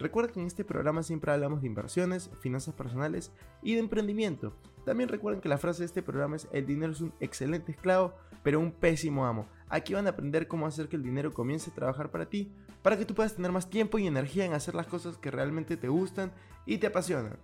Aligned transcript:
Recuerda 0.00 0.32
que 0.32 0.40
en 0.40 0.46
este 0.46 0.64
programa 0.64 1.02
siempre 1.02 1.30
hablamos 1.30 1.60
de 1.60 1.66
inversiones, 1.66 2.30
finanzas 2.40 2.74
personales 2.74 3.32
y 3.62 3.74
de 3.74 3.80
emprendimiento. 3.80 4.54
También 4.86 5.10
recuerden 5.10 5.42
que 5.42 5.50
la 5.50 5.58
frase 5.58 5.80
de 5.80 5.86
este 5.86 6.02
programa 6.02 6.36
es 6.36 6.48
el 6.52 6.64
dinero 6.64 6.92
es 6.92 7.02
un 7.02 7.12
excelente 7.20 7.72
esclavo, 7.72 8.14
pero 8.42 8.60
un 8.60 8.72
pésimo 8.72 9.26
amo. 9.26 9.46
Aquí 9.68 9.92
van 9.92 10.06
a 10.06 10.10
aprender 10.10 10.48
cómo 10.48 10.66
hacer 10.66 10.88
que 10.88 10.96
el 10.96 11.02
dinero 11.02 11.34
comience 11.34 11.70
a 11.70 11.74
trabajar 11.74 12.10
para 12.10 12.30
ti, 12.30 12.50
para 12.80 12.96
que 12.96 13.04
tú 13.04 13.14
puedas 13.14 13.36
tener 13.36 13.52
más 13.52 13.68
tiempo 13.68 13.98
y 13.98 14.06
energía 14.06 14.46
en 14.46 14.54
hacer 14.54 14.74
las 14.74 14.86
cosas 14.86 15.18
que 15.18 15.30
realmente 15.30 15.76
te 15.76 15.88
gustan 15.88 16.32
y 16.64 16.78
te 16.78 16.86
apasionan. 16.86 17.36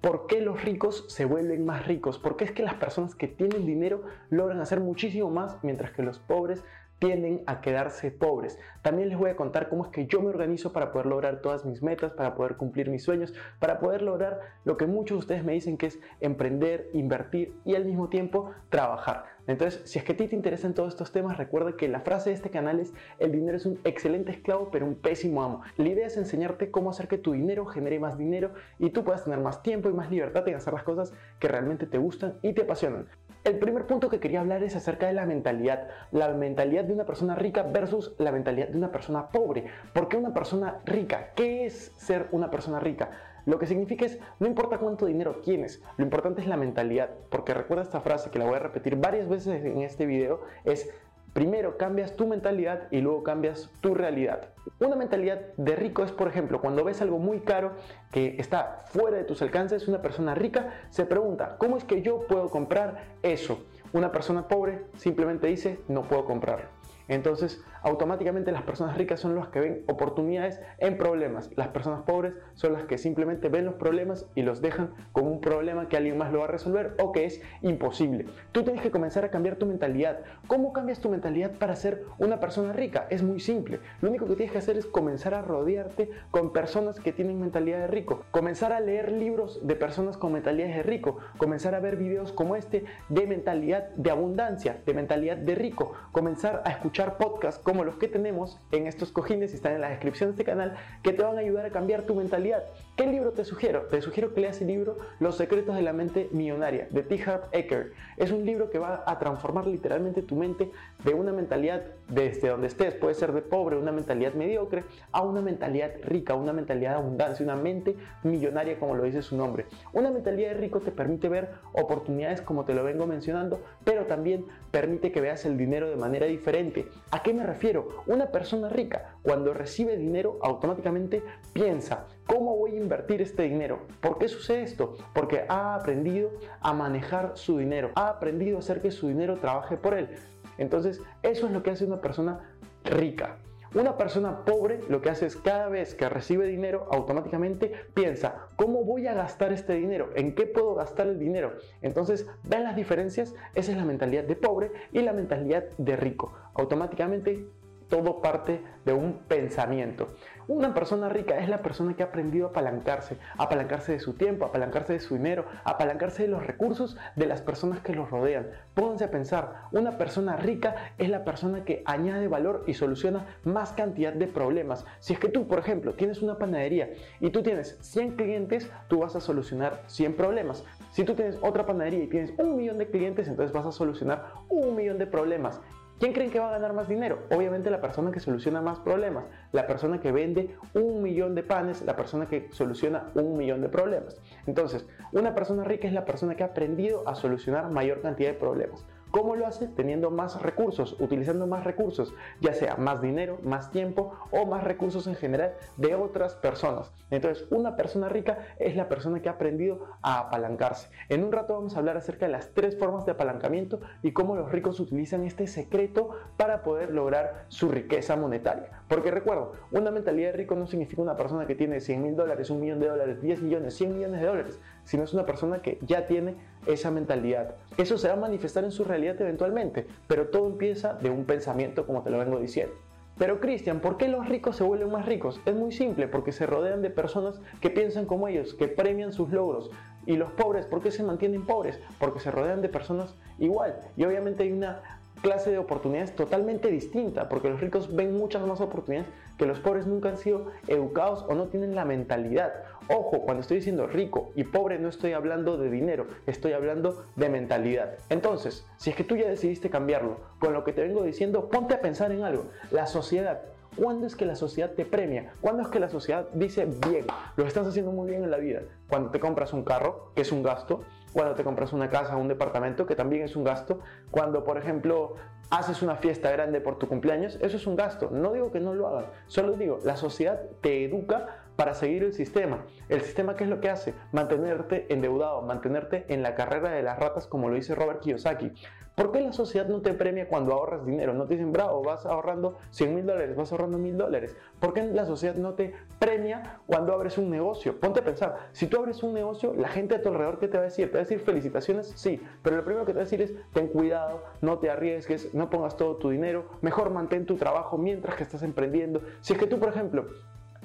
¿Por 0.00 0.28
qué 0.28 0.40
los 0.40 0.62
ricos 0.62 1.04
se 1.08 1.24
vuelven 1.24 1.64
más 1.64 1.84
ricos? 1.84 2.20
Porque 2.20 2.44
es 2.44 2.52
que 2.52 2.62
las 2.62 2.74
personas 2.74 3.16
que 3.16 3.26
tienen 3.26 3.66
dinero 3.66 4.04
logran 4.30 4.60
hacer 4.60 4.78
muchísimo 4.78 5.30
más, 5.30 5.56
mientras 5.64 5.90
que 5.90 6.04
los 6.04 6.20
pobres 6.20 6.62
tienden 6.98 7.42
a 7.46 7.60
quedarse 7.60 8.10
pobres. 8.10 8.58
También 8.82 9.08
les 9.08 9.18
voy 9.18 9.30
a 9.30 9.36
contar 9.36 9.68
cómo 9.68 9.84
es 9.84 9.90
que 9.90 10.06
yo 10.06 10.20
me 10.20 10.28
organizo 10.28 10.72
para 10.72 10.92
poder 10.92 11.06
lograr 11.06 11.40
todas 11.40 11.64
mis 11.64 11.82
metas, 11.82 12.12
para 12.12 12.34
poder 12.34 12.56
cumplir 12.56 12.90
mis 12.90 13.02
sueños, 13.02 13.34
para 13.58 13.78
poder 13.78 14.02
lograr 14.02 14.40
lo 14.64 14.76
que 14.76 14.86
muchos 14.86 15.16
de 15.16 15.20
ustedes 15.20 15.44
me 15.44 15.52
dicen 15.52 15.76
que 15.76 15.86
es 15.86 16.00
emprender, 16.20 16.90
invertir 16.92 17.54
y 17.64 17.74
al 17.74 17.84
mismo 17.84 18.08
tiempo 18.08 18.50
trabajar. 18.70 19.24
Entonces, 19.46 19.82
si 19.84 19.98
es 19.98 20.04
que 20.04 20.12
a 20.12 20.16
ti 20.16 20.26
te 20.26 20.36
interesan 20.36 20.72
todos 20.72 20.94
estos 20.94 21.12
temas, 21.12 21.36
recuerda 21.36 21.76
que 21.76 21.88
la 21.88 22.00
frase 22.00 22.30
de 22.30 22.36
este 22.36 22.50
canal 22.50 22.80
es 22.80 22.94
el 23.18 23.32
dinero 23.32 23.56
es 23.56 23.66
un 23.66 23.78
excelente 23.84 24.32
esclavo 24.32 24.70
pero 24.70 24.86
un 24.86 24.94
pésimo 24.94 25.42
amo. 25.42 25.62
La 25.76 25.88
idea 25.88 26.06
es 26.06 26.16
enseñarte 26.16 26.70
cómo 26.70 26.90
hacer 26.90 27.08
que 27.08 27.18
tu 27.18 27.32
dinero 27.32 27.66
genere 27.66 27.98
más 27.98 28.16
dinero 28.16 28.52
y 28.78 28.90
tú 28.90 29.04
puedas 29.04 29.24
tener 29.24 29.40
más 29.40 29.62
tiempo 29.62 29.90
y 29.90 29.92
más 29.92 30.10
libertad 30.10 30.48
en 30.48 30.54
hacer 30.54 30.72
las 30.72 30.84
cosas 30.84 31.12
que 31.38 31.48
realmente 31.48 31.86
te 31.86 31.98
gustan 31.98 32.38
y 32.42 32.54
te 32.54 32.62
apasionan. 32.62 33.06
El 33.44 33.58
primer 33.58 33.86
punto 33.86 34.08
que 34.08 34.20
quería 34.20 34.40
hablar 34.40 34.62
es 34.62 34.74
acerca 34.74 35.06
de 35.06 35.12
la 35.12 35.26
mentalidad. 35.26 35.88
La 36.12 36.28
mentalidad 36.28 36.84
de 36.84 36.94
una 36.94 37.04
persona 37.04 37.34
rica 37.34 37.62
versus 37.62 38.14
la 38.16 38.32
mentalidad 38.32 38.68
de 38.68 38.78
una 38.78 38.90
persona 38.90 39.28
pobre. 39.28 39.66
¿Por 39.92 40.08
qué 40.08 40.16
una 40.16 40.32
persona 40.32 40.80
rica? 40.86 41.32
¿Qué 41.34 41.66
es 41.66 41.92
ser 41.98 42.28
una 42.32 42.50
persona 42.50 42.80
rica? 42.80 43.10
Lo 43.44 43.58
que 43.58 43.66
significa 43.66 44.06
es, 44.06 44.18
no 44.40 44.46
importa 44.46 44.78
cuánto 44.78 45.04
dinero 45.04 45.42
tienes, 45.42 45.82
lo 45.98 46.04
importante 46.04 46.40
es 46.40 46.46
la 46.46 46.56
mentalidad. 46.56 47.10
Porque 47.28 47.52
recuerda 47.52 47.82
esta 47.82 48.00
frase 48.00 48.30
que 48.30 48.38
la 48.38 48.46
voy 48.46 48.54
a 48.54 48.60
repetir 48.60 48.96
varias 48.96 49.28
veces 49.28 49.62
en 49.62 49.82
este 49.82 50.06
video, 50.06 50.40
es 50.64 50.90
Primero 51.34 51.76
cambias 51.76 52.14
tu 52.14 52.28
mentalidad 52.28 52.84
y 52.92 53.00
luego 53.00 53.24
cambias 53.24 53.68
tu 53.80 53.92
realidad. 53.92 54.50
Una 54.78 54.94
mentalidad 54.94 55.40
de 55.56 55.74
rico 55.74 56.04
es, 56.04 56.12
por 56.12 56.28
ejemplo, 56.28 56.60
cuando 56.60 56.84
ves 56.84 57.02
algo 57.02 57.18
muy 57.18 57.40
caro 57.40 57.72
que 58.12 58.36
está 58.38 58.84
fuera 58.86 59.16
de 59.16 59.24
tus 59.24 59.42
alcances, 59.42 59.88
una 59.88 60.00
persona 60.00 60.36
rica 60.36 60.72
se 60.90 61.06
pregunta, 61.06 61.56
¿cómo 61.58 61.76
es 61.76 61.82
que 61.82 62.02
yo 62.02 62.26
puedo 62.28 62.50
comprar 62.50 63.16
eso? 63.22 63.66
Una 63.92 64.12
persona 64.12 64.46
pobre 64.46 64.84
simplemente 64.96 65.48
dice, 65.48 65.80
no 65.88 66.02
puedo 66.02 66.24
comprarlo. 66.24 66.68
Entonces, 67.08 67.60
automáticamente 67.84 68.50
las 68.50 68.62
personas 68.62 68.96
ricas 68.96 69.20
son 69.20 69.34
las 69.34 69.48
que 69.48 69.60
ven 69.60 69.84
oportunidades 69.86 70.60
en 70.78 70.96
problemas. 70.96 71.50
Las 71.54 71.68
personas 71.68 72.02
pobres 72.02 72.32
son 72.54 72.72
las 72.72 72.84
que 72.84 72.98
simplemente 72.98 73.48
ven 73.48 73.66
los 73.66 73.74
problemas 73.74 74.26
y 74.34 74.42
los 74.42 74.62
dejan 74.62 74.94
como 75.12 75.30
un 75.30 75.40
problema 75.40 75.88
que 75.88 75.96
alguien 75.96 76.16
más 76.16 76.32
lo 76.32 76.38
va 76.40 76.46
a 76.46 76.48
resolver 76.48 76.94
o 76.98 77.12
que 77.12 77.26
es 77.26 77.42
imposible. 77.60 78.26
Tú 78.52 78.62
tienes 78.62 78.82
que 78.82 78.90
comenzar 78.90 79.24
a 79.24 79.30
cambiar 79.30 79.56
tu 79.56 79.66
mentalidad. 79.66 80.20
¿Cómo 80.46 80.72
cambias 80.72 81.00
tu 81.00 81.10
mentalidad 81.10 81.52
para 81.52 81.76
ser 81.76 82.04
una 82.18 82.40
persona 82.40 82.72
rica? 82.72 83.06
Es 83.10 83.22
muy 83.22 83.38
simple. 83.38 83.80
Lo 84.00 84.08
único 84.08 84.26
que 84.26 84.34
tienes 84.34 84.52
que 84.52 84.58
hacer 84.58 84.78
es 84.78 84.86
comenzar 84.86 85.34
a 85.34 85.42
rodearte 85.42 86.10
con 86.30 86.52
personas 86.52 86.98
que 87.00 87.12
tienen 87.12 87.38
mentalidad 87.38 87.80
de 87.80 87.86
rico. 87.86 88.24
Comenzar 88.30 88.72
a 88.72 88.80
leer 88.80 89.12
libros 89.12 89.60
de 89.66 89.76
personas 89.76 90.16
con 90.16 90.32
mentalidades 90.32 90.76
de 90.76 90.82
rico. 90.82 91.18
Comenzar 91.36 91.74
a 91.74 91.80
ver 91.80 91.96
videos 91.96 92.32
como 92.32 92.56
este 92.56 92.84
de 93.10 93.26
mentalidad 93.26 93.90
de 93.90 94.10
abundancia, 94.10 94.80
de 94.86 94.94
mentalidad 94.94 95.36
de 95.36 95.54
rico. 95.54 95.92
Comenzar 96.12 96.62
a 96.64 96.70
escuchar 96.70 97.18
podcasts 97.18 97.62
como 97.62 97.73
los 97.82 97.96
que 97.96 98.06
tenemos 98.06 98.60
en 98.70 98.86
estos 98.86 99.10
cojines 99.10 99.52
y 99.52 99.56
están 99.56 99.72
en 99.72 99.80
la 99.80 99.88
descripción 99.88 100.28
de 100.28 100.32
este 100.34 100.44
canal 100.44 100.76
que 101.02 101.12
te 101.12 101.22
van 101.22 101.36
a 101.36 101.40
ayudar 101.40 101.66
a 101.66 101.70
cambiar 101.70 102.02
tu 102.02 102.14
mentalidad. 102.14 102.62
¿Qué 102.96 103.08
libro 103.08 103.32
te 103.32 103.44
sugiero? 103.44 103.86
Te 103.90 104.00
sugiero 104.00 104.32
que 104.32 104.40
leas 104.40 104.60
el 104.60 104.68
libro 104.68 104.96
Los 105.18 105.36
secretos 105.36 105.74
de 105.74 105.82
la 105.82 105.92
mente 105.92 106.28
millonaria 106.30 106.86
de 106.90 107.02
T. 107.02 107.20
Harv 107.24 107.48
Eker. 107.50 107.92
Es 108.16 108.30
un 108.30 108.46
libro 108.46 108.70
que 108.70 108.78
va 108.78 109.02
a 109.04 109.18
transformar 109.18 109.66
literalmente 109.66 110.22
tu 110.22 110.36
mente 110.36 110.70
de 111.02 111.12
una 111.12 111.32
mentalidad 111.32 111.82
desde 112.08 112.50
donde 112.50 112.68
estés, 112.68 112.94
puede 112.94 113.14
ser 113.14 113.32
de 113.32 113.42
pobre, 113.42 113.76
una 113.76 113.90
mentalidad 113.90 114.34
mediocre, 114.34 114.84
a 115.10 115.22
una 115.22 115.40
mentalidad 115.40 115.90
rica, 116.04 116.34
una 116.34 116.52
mentalidad 116.52 116.90
de 116.90 116.96
abundancia, 116.98 117.44
una 117.44 117.56
mente 117.56 117.96
millonaria 118.22 118.78
como 118.78 118.94
lo 118.94 119.02
dice 119.02 119.22
su 119.22 119.36
nombre. 119.36 119.66
Una 119.92 120.12
mentalidad 120.12 120.50
de 120.50 120.54
rico 120.54 120.78
te 120.78 120.92
permite 120.92 121.28
ver 121.28 121.50
oportunidades 121.72 122.42
como 122.42 122.64
te 122.64 122.74
lo 122.74 122.84
vengo 122.84 123.08
mencionando, 123.08 123.60
pero 123.82 124.06
también 124.06 124.44
permite 124.70 125.10
que 125.10 125.20
veas 125.20 125.44
el 125.46 125.56
dinero 125.56 125.90
de 125.90 125.96
manera 125.96 126.26
diferente 126.26 126.88
¿A 127.10 127.22
qué 127.22 127.32
me 127.32 127.44
refiero? 127.44 128.04
Una 128.06 128.26
persona 128.26 128.68
rica 128.68 129.16
cuando 129.22 129.54
recibe 129.54 129.96
dinero 129.96 130.38
automáticamente 130.42 131.22
piensa, 131.52 132.06
¿cómo 132.26 132.56
voy 132.56 132.72
a 132.72 132.80
invertir 132.80 133.22
este 133.22 133.44
dinero? 133.44 133.80
¿Por 134.00 134.18
qué 134.18 134.28
sucede 134.28 134.62
esto? 134.62 134.96
Porque 135.14 135.44
ha 135.48 135.74
aprendido 135.74 136.30
a 136.60 136.72
manejar 136.72 137.32
su 137.34 137.58
dinero, 137.58 137.90
ha 137.94 138.08
aprendido 138.08 138.56
a 138.56 138.60
hacer 138.60 138.80
que 138.80 138.90
su 138.90 139.08
dinero 139.08 139.38
trabaje 139.38 139.76
por 139.76 139.94
él. 139.94 140.10
Entonces, 140.58 141.00
eso 141.22 141.46
es 141.46 141.52
lo 141.52 141.62
que 141.62 141.70
hace 141.70 141.84
una 141.84 142.00
persona 142.00 142.56
rica. 142.84 143.38
Una 143.74 143.96
persona 143.96 144.44
pobre 144.44 144.78
lo 144.88 145.02
que 145.02 145.10
hace 145.10 145.26
es 145.26 145.34
cada 145.34 145.68
vez 145.68 145.96
que 145.96 146.08
recibe 146.08 146.46
dinero 146.46 146.86
automáticamente 146.92 147.72
piensa, 147.92 148.46
¿cómo 148.54 148.84
voy 148.84 149.08
a 149.08 149.14
gastar 149.14 149.52
este 149.52 149.74
dinero? 149.74 150.10
¿En 150.14 150.36
qué 150.36 150.46
puedo 150.46 150.76
gastar 150.76 151.08
el 151.08 151.18
dinero? 151.18 151.54
Entonces, 151.82 152.28
¿ven 152.44 152.62
las 152.62 152.76
diferencias? 152.76 153.34
Esa 153.56 153.72
es 153.72 153.76
la 153.76 153.84
mentalidad 153.84 154.22
de 154.22 154.36
pobre 154.36 154.70
y 154.92 155.00
la 155.00 155.12
mentalidad 155.12 155.64
de 155.76 155.96
rico. 155.96 156.32
Automáticamente 156.54 157.48
todo 157.88 158.22
parte 158.22 158.60
de 158.84 158.92
un 158.92 159.18
pensamiento. 159.26 160.06
Una 160.46 160.74
persona 160.74 161.08
rica 161.08 161.38
es 161.38 161.48
la 161.48 161.62
persona 161.62 161.94
que 161.94 162.02
ha 162.02 162.06
aprendido 162.06 162.46
a 162.46 162.50
apalancarse, 162.50 163.16
apalancarse 163.38 163.92
de 163.92 164.00
su 164.00 164.12
tiempo, 164.12 164.44
apalancarse 164.44 164.92
de 164.92 165.00
su 165.00 165.14
dinero, 165.14 165.46
apalancarse 165.64 166.24
de 166.24 166.28
los 166.28 166.46
recursos 166.46 166.98
de 167.16 167.24
las 167.26 167.40
personas 167.40 167.80
que 167.80 167.94
los 167.94 168.10
rodean. 168.10 168.50
Pónganse 168.74 169.04
a 169.04 169.10
pensar, 169.10 169.62
una 169.72 169.96
persona 169.96 170.36
rica 170.36 170.74
es 170.98 171.08
la 171.08 171.24
persona 171.24 171.64
que 171.64 171.82
añade 171.86 172.28
valor 172.28 172.64
y 172.66 172.74
soluciona 172.74 173.24
más 173.44 173.72
cantidad 173.72 174.12
de 174.12 174.26
problemas. 174.26 174.84
Si 175.00 175.14
es 175.14 175.18
que 175.18 175.30
tú, 175.30 175.48
por 175.48 175.58
ejemplo, 175.58 175.94
tienes 175.94 176.20
una 176.20 176.36
panadería 176.36 176.90
y 177.20 177.30
tú 177.30 177.42
tienes 177.42 177.78
100 177.80 178.16
clientes, 178.16 178.70
tú 178.88 178.98
vas 178.98 179.16
a 179.16 179.20
solucionar 179.20 179.82
100 179.86 180.14
problemas. 180.14 180.62
Si 180.90 181.04
tú 181.04 181.14
tienes 181.14 181.38
otra 181.40 181.64
panadería 181.64 182.04
y 182.04 182.08
tienes 182.08 182.38
un 182.38 182.56
millón 182.56 182.76
de 182.76 182.90
clientes, 182.90 183.28
entonces 183.28 183.54
vas 183.54 183.64
a 183.64 183.72
solucionar 183.72 184.26
un 184.50 184.76
millón 184.76 184.98
de 184.98 185.06
problemas. 185.06 185.60
¿Quién 186.00 186.12
creen 186.12 186.30
que 186.30 186.40
va 186.40 186.48
a 186.48 186.52
ganar 186.52 186.72
más 186.72 186.88
dinero? 186.88 187.20
Obviamente 187.30 187.70
la 187.70 187.80
persona 187.80 188.10
que 188.10 188.18
soluciona 188.18 188.60
más 188.60 188.80
problemas, 188.80 189.26
la 189.52 189.66
persona 189.66 190.00
que 190.00 190.10
vende 190.10 190.56
un 190.74 191.02
millón 191.02 191.36
de 191.36 191.44
panes, 191.44 191.82
la 191.82 191.94
persona 191.94 192.26
que 192.26 192.48
soluciona 192.50 193.10
un 193.14 193.36
millón 193.36 193.60
de 193.60 193.68
problemas. 193.68 194.20
Entonces, 194.46 194.86
una 195.12 195.36
persona 195.36 195.62
rica 195.62 195.86
es 195.86 195.94
la 195.94 196.04
persona 196.04 196.34
que 196.34 196.42
ha 196.42 196.46
aprendido 196.46 197.08
a 197.08 197.14
solucionar 197.14 197.70
mayor 197.70 198.02
cantidad 198.02 198.30
de 198.30 198.38
problemas. 198.38 198.84
¿Cómo 199.14 199.36
lo 199.36 199.46
hace? 199.46 199.68
Teniendo 199.68 200.10
más 200.10 200.42
recursos, 200.42 200.96
utilizando 200.98 201.46
más 201.46 201.62
recursos, 201.62 202.12
ya 202.40 202.52
sea 202.52 202.74
más 202.74 203.00
dinero, 203.00 203.38
más 203.44 203.70
tiempo 203.70 204.12
o 204.32 204.44
más 204.44 204.64
recursos 204.64 205.06
en 205.06 205.14
general 205.14 205.54
de 205.76 205.94
otras 205.94 206.34
personas. 206.34 206.90
Entonces, 207.12 207.46
una 207.50 207.76
persona 207.76 208.08
rica 208.08 208.38
es 208.58 208.74
la 208.74 208.88
persona 208.88 209.22
que 209.22 209.28
ha 209.28 209.32
aprendido 209.34 209.86
a 210.02 210.18
apalancarse. 210.18 210.88
En 211.08 211.22
un 211.22 211.30
rato 211.30 211.54
vamos 211.54 211.76
a 211.76 211.78
hablar 211.78 211.96
acerca 211.96 212.26
de 212.26 212.32
las 212.32 212.54
tres 212.54 212.76
formas 212.76 213.06
de 213.06 213.12
apalancamiento 213.12 213.78
y 214.02 214.10
cómo 214.10 214.34
los 214.34 214.50
ricos 214.50 214.80
utilizan 214.80 215.22
este 215.22 215.46
secreto 215.46 216.10
para 216.36 216.64
poder 216.64 216.90
lograr 216.90 217.44
su 217.46 217.68
riqueza 217.68 218.16
monetaria. 218.16 218.82
Porque 218.88 219.12
recuerdo, 219.12 219.52
una 219.70 219.92
mentalidad 219.92 220.32
de 220.32 220.38
rico 220.38 220.56
no 220.56 220.66
significa 220.66 221.02
una 221.02 221.16
persona 221.16 221.46
que 221.46 221.54
tiene 221.54 221.80
100 221.80 222.02
mil 222.02 222.16
dólares, 222.16 222.50
un 222.50 222.58
millón 222.58 222.80
de 222.80 222.88
dólares, 222.88 223.22
10 223.22 223.42
millones, 223.42 223.74
100 223.74 223.94
millones 223.94 224.20
de 224.20 224.26
dólares, 224.26 224.60
sino 224.82 225.04
es 225.04 225.14
una 225.14 225.24
persona 225.24 225.62
que 225.62 225.78
ya 225.82 226.08
tiene 226.08 226.34
esa 226.66 226.90
mentalidad. 226.90 227.54
Eso 227.76 227.98
se 227.98 228.08
va 228.08 228.14
a 228.14 228.18
manifestar 228.18 228.64
en 228.64 228.72
su 228.72 228.84
realidad 228.84 229.20
eventualmente, 229.20 229.86
pero 230.06 230.28
todo 230.28 230.46
empieza 230.46 230.94
de 230.94 231.10
un 231.10 231.24
pensamiento 231.24 231.86
como 231.86 232.02
te 232.02 232.10
lo 232.10 232.18
vengo 232.18 232.38
diciendo. 232.38 232.74
Pero 233.16 233.38
Cristian, 233.38 233.78
¿por 233.78 233.96
qué 233.96 234.08
los 234.08 234.28
ricos 234.28 234.56
se 234.56 234.64
vuelven 234.64 234.90
más 234.90 235.06
ricos? 235.06 235.40
Es 235.46 235.54
muy 235.54 235.70
simple, 235.70 236.08
porque 236.08 236.32
se 236.32 236.46
rodean 236.46 236.82
de 236.82 236.90
personas 236.90 237.40
que 237.60 237.70
piensan 237.70 238.06
como 238.06 238.26
ellos, 238.26 238.54
que 238.54 238.66
premian 238.66 239.12
sus 239.12 239.30
logros. 239.30 239.70
Y 240.04 240.16
los 240.16 240.32
pobres, 240.32 240.66
¿por 240.66 240.82
qué 240.82 240.90
se 240.90 241.04
mantienen 241.04 241.46
pobres? 241.46 241.78
Porque 242.00 242.18
se 242.18 242.32
rodean 242.32 242.60
de 242.60 242.68
personas 242.68 243.14
igual. 243.38 243.76
Y 243.96 244.04
obviamente 244.04 244.42
hay 244.42 244.52
una 244.52 244.82
clase 245.24 245.50
de 245.50 245.56
oportunidades 245.56 246.14
totalmente 246.14 246.68
distinta, 246.70 247.30
porque 247.30 247.48
los 247.48 247.58
ricos 247.58 247.96
ven 247.96 248.14
muchas 248.14 248.46
más 248.46 248.60
oportunidades 248.60 249.10
que 249.38 249.46
los 249.46 249.58
pobres 249.58 249.86
nunca 249.86 250.10
han 250.10 250.18
sido 250.18 250.48
educados 250.68 251.24
o 251.26 251.34
no 251.34 251.46
tienen 251.46 251.74
la 251.74 251.86
mentalidad. 251.86 252.52
Ojo, 252.90 253.22
cuando 253.22 253.40
estoy 253.40 253.56
diciendo 253.56 253.86
rico 253.86 254.32
y 254.36 254.44
pobre 254.44 254.78
no 254.78 254.90
estoy 254.90 255.14
hablando 255.14 255.56
de 255.56 255.70
dinero, 255.70 256.08
estoy 256.26 256.52
hablando 256.52 257.06
de 257.16 257.30
mentalidad. 257.30 257.94
Entonces, 258.10 258.66
si 258.76 258.90
es 258.90 258.96
que 258.96 259.04
tú 259.04 259.16
ya 259.16 259.26
decidiste 259.26 259.70
cambiarlo, 259.70 260.18
con 260.38 260.52
lo 260.52 260.62
que 260.62 260.74
te 260.74 260.82
vengo 260.82 261.02
diciendo, 261.02 261.48
ponte 261.48 261.72
a 261.72 261.80
pensar 261.80 262.12
en 262.12 262.22
algo. 262.22 262.44
La 262.70 262.86
sociedad 262.86 263.40
¿Cuándo 263.76 264.06
es 264.06 264.14
que 264.14 264.24
la 264.24 264.36
sociedad 264.36 264.70
te 264.70 264.84
premia? 264.84 265.32
¿Cuándo 265.40 265.62
es 265.62 265.68
que 265.68 265.80
la 265.80 265.88
sociedad 265.88 266.28
dice, 266.32 266.68
bien, 266.88 267.06
lo 267.36 267.44
estás 267.44 267.66
haciendo 267.66 267.90
muy 267.90 268.08
bien 268.08 268.22
en 268.22 268.30
la 268.30 268.36
vida? 268.36 268.60
Cuando 268.88 269.10
te 269.10 269.18
compras 269.18 269.52
un 269.52 269.64
carro, 269.64 270.12
que 270.14 270.22
es 270.22 270.30
un 270.30 270.44
gasto, 270.44 270.84
cuando 271.14 271.34
te 271.36 271.44
compras 271.44 271.72
una 271.72 271.88
casa 271.88 272.16
o 272.16 272.20
un 272.20 272.28
departamento, 272.28 272.84
que 272.84 272.96
también 272.96 273.22
es 273.22 273.36
un 273.36 273.44
gasto, 273.44 273.78
cuando, 274.10 274.44
por 274.44 274.58
ejemplo, 274.58 275.14
haces 275.48 275.80
una 275.80 275.94
fiesta 275.94 276.30
grande 276.30 276.60
por 276.60 276.76
tu 276.76 276.88
cumpleaños, 276.88 277.38
eso 277.40 277.56
es 277.56 277.66
un 277.66 277.76
gasto. 277.76 278.10
No 278.10 278.32
digo 278.32 278.50
que 278.50 278.58
no 278.60 278.74
lo 278.74 278.88
hagan, 278.88 279.06
solo 279.26 279.52
digo, 279.52 279.78
la 279.84 279.96
sociedad 279.96 280.42
te 280.60 280.84
educa 280.84 281.43
para 281.56 281.74
seguir 281.74 282.04
el 282.04 282.12
sistema. 282.12 282.64
El 282.88 283.02
sistema, 283.02 283.36
¿qué 283.36 283.44
es 283.44 283.50
lo 283.50 283.60
que 283.60 283.70
hace? 283.70 283.94
Mantenerte 284.12 284.92
endeudado, 284.92 285.42
mantenerte 285.42 286.04
en 286.08 286.22
la 286.22 286.34
carrera 286.34 286.70
de 286.70 286.82
las 286.82 286.98
ratas, 286.98 287.26
como 287.26 287.48
lo 287.48 287.54
dice 287.54 287.74
Robert 287.74 288.00
Kiyosaki. 288.00 288.52
¿Por 288.94 289.10
qué 289.10 289.20
la 289.20 289.32
sociedad 289.32 289.66
no 289.66 289.80
te 289.80 289.92
premia 289.92 290.28
cuando 290.28 290.52
ahorras 290.52 290.86
dinero? 290.86 291.14
No 291.14 291.26
te 291.26 291.34
dicen, 291.34 291.52
bravo, 291.52 291.82
vas 291.82 292.06
ahorrando 292.06 292.58
100 292.70 292.94
mil 292.94 293.04
dólares, 293.04 293.34
vas 293.34 293.50
ahorrando 293.50 293.76
mil 293.76 293.96
dólares. 293.96 294.36
¿Por 294.60 294.72
qué 294.72 294.84
la 294.84 295.04
sociedad 295.04 295.34
no 295.34 295.54
te 295.54 295.74
premia 295.98 296.60
cuando 296.66 296.92
abres 296.92 297.18
un 297.18 297.28
negocio? 297.28 297.80
Ponte 297.80 298.00
a 298.00 298.04
pensar, 298.04 298.50
si 298.52 298.68
tú 298.68 298.78
abres 298.78 299.02
un 299.02 299.12
negocio, 299.12 299.52
la 299.52 299.66
gente 299.66 299.96
a 299.96 300.02
tu 300.02 300.10
alrededor, 300.10 300.38
¿qué 300.38 300.46
te 300.46 300.58
va 300.58 300.62
a 300.62 300.66
decir? 300.66 300.86
¿Te 300.86 300.92
va 300.92 300.98
a 301.00 301.02
decir 301.02 301.18
felicitaciones? 301.18 301.92
Sí, 301.96 302.20
pero 302.40 302.54
lo 302.54 302.64
primero 302.64 302.86
que 302.86 302.92
te 302.92 302.98
va 302.98 303.02
a 303.02 303.04
decir 303.04 303.20
es, 303.20 303.34
ten 303.52 303.66
cuidado, 303.66 304.22
no 304.40 304.58
te 304.60 304.70
arriesgues, 304.70 305.34
no 305.34 305.50
pongas 305.50 305.76
todo 305.76 305.96
tu 305.96 306.10
dinero, 306.10 306.46
mejor 306.60 306.90
mantén 306.90 307.26
tu 307.26 307.34
trabajo 307.34 307.76
mientras 307.76 308.14
que 308.14 308.22
estás 308.22 308.44
emprendiendo. 308.44 309.00
Si 309.22 309.32
es 309.32 309.40
que 309.40 309.48
tú, 309.48 309.58
por 309.58 309.70
ejemplo, 309.70 310.06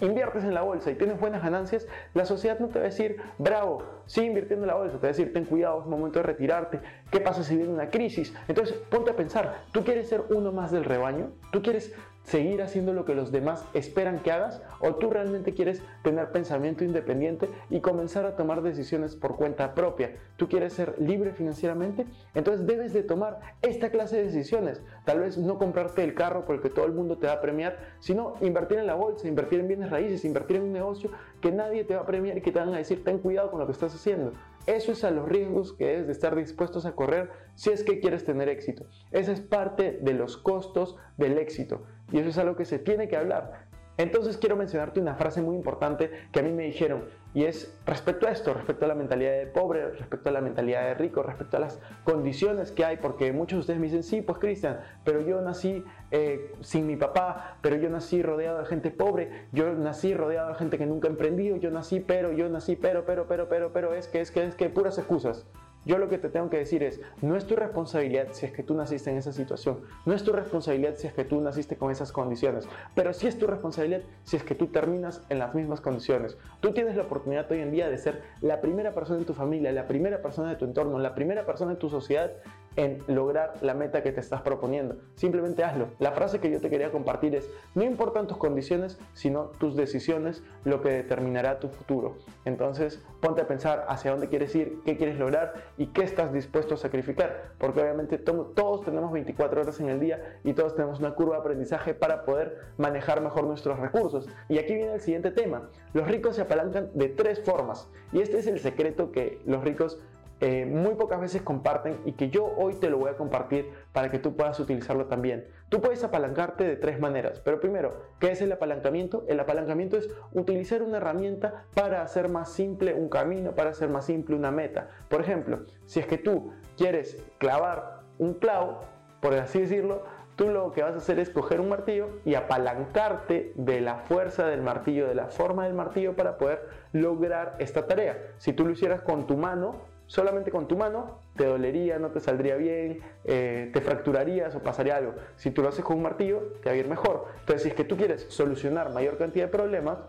inviertes 0.01 0.43
en 0.43 0.53
la 0.53 0.61
bolsa 0.61 0.91
y 0.91 0.95
tienes 0.95 1.19
buenas 1.19 1.43
ganancias, 1.43 1.87
la 2.13 2.25
sociedad 2.25 2.59
no 2.59 2.67
te 2.67 2.79
va 2.79 2.85
a 2.85 2.89
decir, 2.89 3.17
bravo, 3.37 3.83
sigue 4.05 4.27
invirtiendo 4.27 4.65
en 4.65 4.67
la 4.67 4.75
bolsa, 4.75 4.95
te 4.95 5.01
va 5.01 5.07
a 5.07 5.11
decir, 5.11 5.33
ten 5.33 5.45
cuidado, 5.45 5.81
es 5.81 5.85
momento 5.87 6.19
de 6.19 6.23
retirarte, 6.23 6.79
¿qué 7.11 7.19
pasa 7.19 7.43
si 7.43 7.55
viene 7.55 7.71
una 7.71 7.89
crisis? 7.89 8.33
Entonces, 8.47 8.75
ponte 8.89 9.11
a 9.11 9.15
pensar, 9.15 9.63
¿tú 9.71 9.83
quieres 9.83 10.09
ser 10.09 10.23
uno 10.29 10.51
más 10.51 10.71
del 10.71 10.85
rebaño? 10.85 11.31
¿Tú 11.51 11.61
quieres 11.61 11.93
seguir 12.29 12.61
haciendo 12.61 12.93
lo 12.93 13.05
que 13.05 13.15
los 13.15 13.31
demás 13.31 13.65
esperan 13.73 14.19
que 14.19 14.31
hagas 14.31 14.61
o 14.81 14.95
tú 14.95 15.09
realmente 15.09 15.53
quieres 15.55 15.81
tener 16.03 16.31
pensamiento 16.31 16.83
independiente 16.83 17.49
y 17.71 17.81
comenzar 17.81 18.25
a 18.25 18.35
tomar 18.35 18.61
decisiones 18.61 19.15
por 19.15 19.35
cuenta 19.35 19.73
propia. 19.73 20.15
Tú 20.37 20.47
quieres 20.47 20.73
ser 20.73 20.95
libre 20.99 21.33
financieramente, 21.33 22.05
entonces 22.35 22.67
debes 22.67 22.93
de 22.93 23.01
tomar 23.01 23.39
esta 23.63 23.89
clase 23.89 24.17
de 24.17 24.25
decisiones. 24.25 24.81
Tal 25.05 25.19
vez 25.19 25.39
no 25.39 25.57
comprarte 25.57 26.03
el 26.03 26.13
carro 26.13 26.45
por 26.45 26.55
el 26.55 26.61
que 26.61 26.69
todo 26.69 26.85
el 26.85 26.91
mundo 26.91 27.17
te 27.17 27.25
va 27.25 27.33
a 27.33 27.41
premiar, 27.41 27.77
sino 27.99 28.35
invertir 28.41 28.77
en 28.77 28.85
la 28.85 28.95
bolsa, 28.95 29.27
invertir 29.27 29.59
en 29.59 29.67
bienes 29.67 29.89
raíces, 29.89 30.23
invertir 30.23 30.57
en 30.57 30.63
un 30.63 30.73
negocio 30.73 31.09
que 31.41 31.51
nadie 31.51 31.83
te 31.83 31.95
va 31.95 32.01
a 32.01 32.05
premiar 32.05 32.37
y 32.37 32.41
que 32.41 32.51
te 32.51 32.59
van 32.59 32.73
a 32.73 32.77
decir 32.77 33.03
ten 33.03 33.17
cuidado 33.17 33.49
con 33.49 33.59
lo 33.59 33.65
que 33.65 33.71
estás 33.71 33.95
haciendo. 33.95 34.33
Eso 34.69 34.91
es 34.91 35.03
a 35.03 35.09
los 35.09 35.27
riesgos 35.27 35.73
que 35.73 35.87
debes 35.87 36.05
de 36.05 36.11
estar 36.11 36.35
dispuestos 36.35 36.85
a 36.85 36.91
correr 36.91 37.31
si 37.55 37.71
es 37.71 37.83
que 37.83 37.99
quieres 37.99 38.23
tener 38.23 38.49
éxito. 38.49 38.85
Esa 39.09 39.31
es 39.31 39.41
parte 39.41 39.97
de 39.99 40.13
los 40.13 40.37
costos 40.37 40.95
del 41.17 41.39
éxito. 41.39 41.81
Y 42.11 42.19
eso 42.19 42.29
es 42.29 42.37
algo 42.37 42.55
que 42.55 42.65
se 42.65 42.77
tiene 42.77 43.07
que 43.07 43.17
hablar. 43.17 43.65
Entonces 43.99 44.37
quiero 44.37 44.55
mencionarte 44.55 45.01
una 45.01 45.15
frase 45.15 45.41
muy 45.41 45.57
importante 45.57 46.09
que 46.31 46.39
a 46.39 46.41
mí 46.41 46.53
me 46.53 46.63
dijeron 46.63 47.03
y 47.33 47.43
es 47.43 47.77
respecto 47.85 48.27
a 48.27 48.31
esto, 48.31 48.53
respecto 48.53 48.85
a 48.85 48.87
la 48.87 48.95
mentalidad 48.95 49.33
de 49.33 49.45
pobre, 49.45 49.89
respecto 49.89 50.29
a 50.29 50.31
la 50.31 50.39
mentalidad 50.39 50.83
de 50.83 50.93
rico, 50.93 51.21
respecto 51.21 51.57
a 51.57 51.59
las 51.59 51.81
condiciones 52.05 52.71
que 52.71 52.85
hay, 52.85 52.95
porque 52.95 53.33
muchos 53.33 53.57
de 53.57 53.59
ustedes 53.59 53.79
me 53.81 53.87
dicen, 53.87 54.03
sí, 54.03 54.21
pues 54.21 54.39
Cristian, 54.39 54.79
pero 55.03 55.19
yo 55.19 55.41
nací 55.41 55.83
eh, 56.11 56.53
sin 56.61 56.87
mi 56.87 56.95
papá, 56.95 57.57
pero 57.61 57.75
yo 57.75 57.89
nací 57.89 58.23
rodeado 58.23 58.59
de 58.59 58.65
gente 58.67 58.89
pobre, 58.89 59.47
yo 59.51 59.73
nací 59.73 60.13
rodeado 60.13 60.47
de 60.47 60.55
gente 60.55 60.77
que 60.77 60.85
nunca 60.85 61.09
emprendido, 61.09 61.57
yo 61.57 61.69
nací, 61.69 61.99
pero, 61.99 62.31
yo 62.31 62.47
nací, 62.47 62.77
pero, 62.77 63.05
pero, 63.05 63.27
pero, 63.27 63.49
pero, 63.49 63.73
pero, 63.73 63.93
es 63.93 64.07
que, 64.07 64.21
es 64.21 64.31
que, 64.31 64.45
es 64.45 64.55
que, 64.55 64.69
puras 64.69 64.97
excusas. 64.97 65.45
Yo 65.89 65.97
lo 65.97 66.07
que 66.07 66.19
te 66.19 66.29
tengo 66.29 66.51
que 66.51 66.57
decir 66.57 66.83
es, 66.83 67.01
no 67.23 67.35
es 67.35 67.47
tu 67.47 67.55
responsabilidad 67.55 68.27
si 68.29 68.45
es 68.45 68.51
que 68.51 68.61
tú 68.61 68.75
naciste 68.75 69.09
en 69.09 69.17
esa 69.17 69.33
situación, 69.33 69.81
no 70.05 70.13
es 70.13 70.23
tu 70.23 70.31
responsabilidad 70.31 70.93
si 70.97 71.07
es 71.07 71.13
que 71.13 71.25
tú 71.25 71.41
naciste 71.41 71.77
con 71.77 71.89
esas 71.89 72.11
condiciones, 72.11 72.67
pero 72.93 73.11
sí 73.11 73.25
es 73.25 73.39
tu 73.39 73.47
responsabilidad 73.47 74.01
si 74.23 74.37
es 74.37 74.43
que 74.43 74.53
tú 74.53 74.67
terminas 74.67 75.25
en 75.29 75.39
las 75.39 75.55
mismas 75.55 75.81
condiciones. 75.81 76.37
Tú 76.59 76.73
tienes 76.73 76.95
la 76.95 77.01
oportunidad 77.01 77.51
hoy 77.51 77.61
en 77.61 77.71
día 77.71 77.89
de 77.89 77.97
ser 77.97 78.21
la 78.41 78.61
primera 78.61 78.93
persona 78.93 79.17
en 79.17 79.25
tu 79.25 79.33
familia, 79.33 79.71
la 79.71 79.87
primera 79.87 80.21
persona 80.21 80.51
de 80.51 80.57
tu 80.57 80.65
entorno, 80.65 80.99
la 80.99 81.15
primera 81.15 81.47
persona 81.47 81.71
en 81.71 81.79
tu 81.79 81.89
sociedad 81.89 82.33
en 82.75 83.03
lograr 83.07 83.53
la 83.61 83.73
meta 83.73 84.03
que 84.03 84.11
te 84.11 84.19
estás 84.19 84.41
proponiendo. 84.41 84.97
Simplemente 85.15 85.63
hazlo. 85.63 85.89
La 85.99 86.11
frase 86.11 86.39
que 86.39 86.51
yo 86.51 86.61
te 86.61 86.69
quería 86.69 86.91
compartir 86.91 87.35
es, 87.35 87.49
no 87.75 87.83
importan 87.83 88.27
tus 88.27 88.37
condiciones, 88.37 88.99
sino 89.13 89.45
tus 89.59 89.75
decisiones, 89.75 90.43
lo 90.63 90.81
que 90.81 90.89
determinará 90.89 91.59
tu 91.59 91.69
futuro. 91.69 92.17
Entonces, 92.45 93.01
ponte 93.19 93.41
a 93.41 93.47
pensar 93.47 93.85
hacia 93.89 94.11
dónde 94.11 94.29
quieres 94.29 94.55
ir, 94.55 94.79
qué 94.85 94.97
quieres 94.97 95.17
lograr 95.17 95.53
y 95.77 95.87
qué 95.87 96.03
estás 96.03 96.31
dispuesto 96.31 96.75
a 96.75 96.77
sacrificar. 96.77 97.51
Porque 97.57 97.81
obviamente 97.81 98.17
todos 98.17 98.83
tenemos 98.83 99.11
24 99.11 99.61
horas 99.61 99.79
en 99.79 99.89
el 99.89 99.99
día 99.99 100.39
y 100.43 100.53
todos 100.53 100.75
tenemos 100.75 100.99
una 100.99 101.15
curva 101.15 101.35
de 101.35 101.41
aprendizaje 101.41 101.93
para 101.93 102.23
poder 102.23 102.59
manejar 102.77 103.21
mejor 103.21 103.45
nuestros 103.45 103.79
recursos. 103.79 104.27
Y 104.47 104.57
aquí 104.57 104.73
viene 104.75 104.93
el 104.93 105.01
siguiente 105.01 105.31
tema. 105.31 105.69
Los 105.93 106.07
ricos 106.07 106.35
se 106.35 106.43
apalancan 106.43 106.89
de 106.93 107.09
tres 107.09 107.41
formas. 107.41 107.89
Y 108.11 108.21
este 108.21 108.39
es 108.39 108.47
el 108.47 108.59
secreto 108.59 109.11
que 109.11 109.41
los 109.45 109.63
ricos 109.63 109.99
eh, 110.41 110.65
muy 110.65 110.95
pocas 110.95 111.19
veces 111.19 111.41
comparten 111.41 111.99
y 112.05 112.13
que 112.13 112.29
yo 112.29 112.45
hoy 112.57 112.75
te 112.75 112.89
lo 112.89 112.97
voy 112.97 113.09
a 113.09 113.17
compartir 113.17 113.69
para 113.91 114.09
que 114.09 114.19
tú 114.19 114.35
puedas 114.35 114.59
utilizarlo 114.59 115.07
también. 115.07 115.47
Tú 115.67 115.81
puedes 115.81 116.03
apalancarte 116.03 116.63
de 116.63 116.77
tres 116.77 116.99
maneras, 116.99 117.41
pero 117.43 117.59
primero, 117.59 117.89
¿qué 118.19 118.31
es 118.31 118.41
el 118.41 118.51
apalancamiento? 118.51 119.25
El 119.27 119.39
apalancamiento 119.39 119.97
es 119.97 120.09
utilizar 120.31 120.81
una 120.81 120.97
herramienta 120.97 121.65
para 121.73 122.01
hacer 122.01 122.29
más 122.29 122.51
simple 122.51 122.93
un 122.93 123.09
camino, 123.09 123.51
para 123.51 123.71
hacer 123.71 123.89
más 123.89 124.05
simple 124.05 124.35
una 124.35 124.51
meta. 124.51 124.89
Por 125.09 125.21
ejemplo, 125.21 125.65
si 125.85 125.99
es 125.99 126.07
que 126.07 126.17
tú 126.17 126.53
quieres 126.77 127.21
clavar 127.37 127.99
un 128.17 128.33
clavo, 128.35 128.79
por 129.19 129.33
así 129.33 129.59
decirlo, 129.59 130.03
tú 130.37 130.47
lo 130.47 130.71
que 130.71 130.83
vas 130.83 130.93
a 130.93 130.99
hacer 130.99 131.19
es 131.19 131.29
coger 131.29 131.59
un 131.59 131.67
martillo 131.67 132.21
y 132.23 132.35
apalancarte 132.35 133.51
de 133.55 133.81
la 133.81 133.97
fuerza 133.97 134.47
del 134.47 134.61
martillo, 134.61 135.05
de 135.05 135.15
la 135.15 135.27
forma 135.27 135.65
del 135.65 135.73
martillo 135.73 136.15
para 136.15 136.37
poder 136.37 136.65
lograr 136.93 137.57
esta 137.59 137.87
tarea. 137.87 138.17
Si 138.37 138.53
tú 138.53 138.65
lo 138.65 138.71
hicieras 138.71 139.01
con 139.01 139.27
tu 139.27 139.35
mano, 139.35 139.81
solamente 140.09 140.49
con 140.49 140.67
tu 140.67 140.75
mano 140.75 141.19
te 141.35 141.45
dolería, 141.45 141.99
no 141.99 142.09
te 142.09 142.19
saldría 142.19 142.55
bien, 142.55 142.99
eh, 143.25 143.69
te 143.71 143.79
fracturarías 143.79 144.55
o 144.55 144.59
pasaría 144.59 144.97
algo. 144.97 145.13
Si 145.35 145.51
tú 145.51 145.61
lo 145.61 145.69
haces 145.69 145.85
con 145.85 145.97
un 145.97 146.03
martillo, 146.03 146.55
te 146.63 146.69
va 146.69 146.73
a 146.73 146.77
ir 146.77 146.87
mejor. 146.87 147.27
Entonces, 147.39 147.61
si 147.61 147.69
es 147.69 147.75
que 147.75 147.83
tú 147.83 147.95
quieres 147.95 148.25
solucionar 148.27 148.91
mayor 148.91 149.19
cantidad 149.19 149.45
de 149.45 149.51
problemas, 149.51 149.99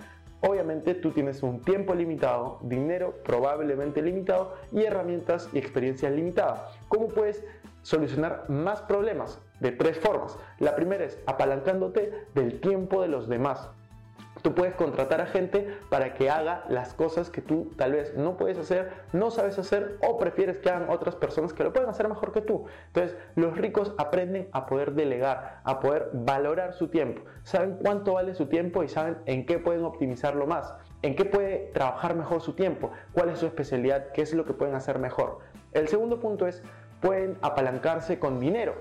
obviamente 0.40 0.94
tú 0.94 1.10
tienes 1.10 1.42
un 1.42 1.60
tiempo 1.60 1.94
limitado, 1.94 2.58
dinero 2.62 3.14
probablemente 3.24 4.00
limitado 4.00 4.54
y 4.72 4.84
herramientas 4.84 5.50
y 5.52 5.58
experiencias 5.58 6.10
limitadas. 6.12 6.62
¿Cómo 6.88 7.08
puedes 7.08 7.44
solucionar 7.82 8.48
más 8.48 8.80
problemas? 8.80 9.38
De 9.60 9.70
tres 9.70 9.98
formas. 9.98 10.38
La 10.58 10.74
primera 10.76 11.04
es 11.04 11.18
apalancándote 11.26 12.10
del 12.34 12.58
tiempo 12.60 13.02
de 13.02 13.08
los 13.08 13.28
demás. 13.28 13.68
Tú 14.42 14.54
puedes 14.54 14.74
contratar 14.74 15.20
a 15.20 15.26
gente 15.26 15.76
para 15.90 16.14
que 16.14 16.30
haga 16.30 16.64
las 16.68 16.94
cosas 16.94 17.28
que 17.28 17.42
tú 17.42 17.72
tal 17.76 17.92
vez 17.92 18.16
no 18.16 18.38
puedes 18.38 18.56
hacer, 18.56 18.90
no 19.12 19.30
sabes 19.30 19.58
hacer 19.58 19.98
o 20.06 20.18
prefieres 20.18 20.58
que 20.58 20.70
hagan 20.70 20.88
otras 20.88 21.14
personas 21.14 21.52
que 21.52 21.62
lo 21.62 21.72
pueden 21.72 21.90
hacer 21.90 22.08
mejor 22.08 22.32
que 22.32 22.40
tú. 22.40 22.64
Entonces, 22.86 23.18
los 23.34 23.56
ricos 23.56 23.94
aprenden 23.98 24.48
a 24.52 24.64
poder 24.64 24.92
delegar, 24.92 25.60
a 25.64 25.80
poder 25.80 26.10
valorar 26.14 26.72
su 26.72 26.88
tiempo. 26.88 27.22
Saben 27.42 27.76
cuánto 27.82 28.14
vale 28.14 28.34
su 28.34 28.46
tiempo 28.46 28.82
y 28.82 28.88
saben 28.88 29.18
en 29.26 29.44
qué 29.44 29.58
pueden 29.58 29.84
optimizarlo 29.84 30.46
más, 30.46 30.72
en 31.02 31.16
qué 31.16 31.26
puede 31.26 31.70
trabajar 31.74 32.14
mejor 32.14 32.40
su 32.40 32.54
tiempo, 32.54 32.92
cuál 33.12 33.28
es 33.28 33.40
su 33.40 33.46
especialidad, 33.46 34.12
qué 34.12 34.22
es 34.22 34.32
lo 34.32 34.46
que 34.46 34.54
pueden 34.54 34.74
hacer 34.74 34.98
mejor. 34.98 35.40
El 35.72 35.88
segundo 35.88 36.18
punto 36.18 36.46
es, 36.46 36.62
pueden 37.02 37.36
apalancarse 37.42 38.18
con 38.18 38.40
dinero. 38.40 38.74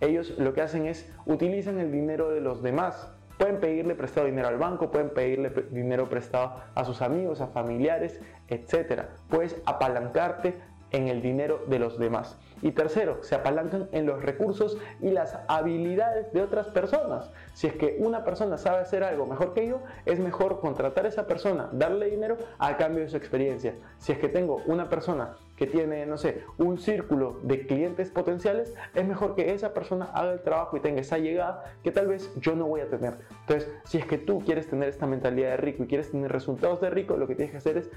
Ellos 0.00 0.34
lo 0.36 0.52
que 0.52 0.62
hacen 0.62 0.86
es 0.86 1.10
utilizan 1.26 1.78
el 1.78 1.92
dinero 1.92 2.30
de 2.30 2.40
los 2.40 2.62
demás 2.62 3.15
Pueden 3.38 3.60
pedirle 3.60 3.94
prestado 3.94 4.26
dinero 4.26 4.48
al 4.48 4.56
banco, 4.56 4.90
pueden 4.90 5.10
pedirle 5.10 5.50
dinero 5.70 6.08
prestado 6.08 6.56
a 6.74 6.84
sus 6.84 7.02
amigos, 7.02 7.40
a 7.40 7.48
familiares, 7.48 8.20
etc. 8.48 9.02
Puedes 9.28 9.56
apalancarte 9.66 10.54
en 10.90 11.08
el 11.08 11.20
dinero 11.20 11.62
de 11.66 11.78
los 11.78 11.98
demás. 11.98 12.38
Y 12.62 12.72
tercero, 12.72 13.18
se 13.22 13.34
apalancan 13.34 13.88
en 13.92 14.06
los 14.06 14.22
recursos 14.22 14.78
y 15.00 15.10
las 15.10 15.38
habilidades 15.48 16.32
de 16.32 16.42
otras 16.42 16.68
personas. 16.68 17.30
Si 17.52 17.66
es 17.66 17.74
que 17.74 17.96
una 17.98 18.24
persona 18.24 18.58
sabe 18.58 18.78
hacer 18.78 19.04
algo 19.04 19.26
mejor 19.26 19.52
que 19.52 19.66
yo, 19.66 19.80
es 20.04 20.18
mejor 20.18 20.60
contratar 20.60 21.04
a 21.04 21.08
esa 21.08 21.26
persona, 21.26 21.68
darle 21.72 22.10
dinero 22.10 22.36
a 22.58 22.76
cambio 22.76 23.02
de 23.02 23.10
su 23.10 23.16
experiencia. 23.16 23.74
Si 23.98 24.12
es 24.12 24.18
que 24.18 24.28
tengo 24.28 24.62
una 24.66 24.88
persona 24.88 25.36
que 25.56 25.66
tiene, 25.66 26.06
no 26.06 26.18
sé, 26.18 26.44
un 26.58 26.78
círculo 26.78 27.40
de 27.42 27.66
clientes 27.66 28.10
potenciales, 28.10 28.74
es 28.94 29.06
mejor 29.06 29.34
que 29.34 29.52
esa 29.52 29.72
persona 29.72 30.06
haga 30.12 30.32
el 30.32 30.42
trabajo 30.42 30.76
y 30.76 30.80
tenga 30.80 31.00
esa 31.00 31.18
llegada 31.18 31.64
que 31.82 31.90
tal 31.90 32.08
vez 32.08 32.30
yo 32.36 32.54
no 32.54 32.66
voy 32.66 32.82
a 32.82 32.88
tener. 32.88 33.18
Entonces, 33.40 33.70
si 33.84 33.98
es 33.98 34.06
que 34.06 34.18
tú 34.18 34.40
quieres 34.40 34.68
tener 34.68 34.88
esta 34.88 35.06
mentalidad 35.06 35.50
de 35.50 35.56
rico 35.56 35.84
y 35.84 35.86
quieres 35.86 36.10
tener 36.10 36.30
resultados 36.30 36.80
de 36.80 36.90
rico, 36.90 37.16
lo 37.16 37.26
que 37.26 37.34
tienes 37.34 37.52
que 37.52 37.58
hacer 37.58 37.78
es 37.78 37.90